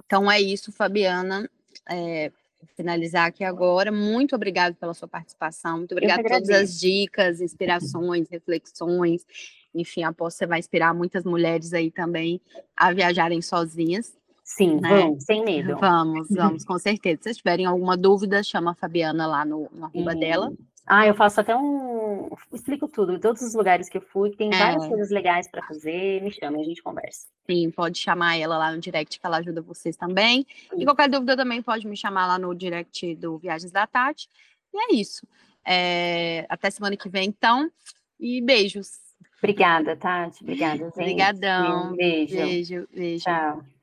[0.05, 1.49] Então é isso, Fabiana.
[1.89, 2.31] É,
[2.75, 3.91] finalizar aqui agora.
[3.91, 5.79] Muito obrigada pela sua participação.
[5.79, 9.25] Muito obrigada por todas as dicas, inspirações, reflexões.
[9.73, 12.41] Enfim, aposto que você vai inspirar muitas mulheres aí também
[12.75, 14.17] a viajarem sozinhas.
[14.43, 14.89] Sim, né?
[14.89, 15.77] vamos, sem medo.
[15.77, 17.17] Vamos, vamos, com certeza.
[17.17, 20.53] Se vocês tiverem alguma dúvida, chama a Fabiana lá no, no arroba dela.
[20.89, 22.29] Ah, eu faço até um.
[22.53, 24.57] Explico tudo, todos os lugares que eu fui, tem é.
[24.57, 27.27] várias coisas legais para fazer, me chama, a gente conversa.
[27.45, 30.47] Sim, pode chamar ela lá no direct, que ela ajuda vocês também.
[30.69, 30.81] Sim.
[30.81, 34.29] E qualquer dúvida também pode me chamar lá no direct do Viagens da Tati.
[34.73, 35.27] E é isso.
[35.65, 36.45] É...
[36.47, 37.69] Até semana que vem, então.
[38.17, 39.06] E beijos.
[39.39, 40.43] Obrigada, Tati.
[40.43, 40.93] Obrigada, gente.
[40.99, 41.95] Obrigadão.
[41.95, 42.35] Beijo.
[42.35, 43.23] Beijo, beijo.
[43.23, 43.76] Tchau.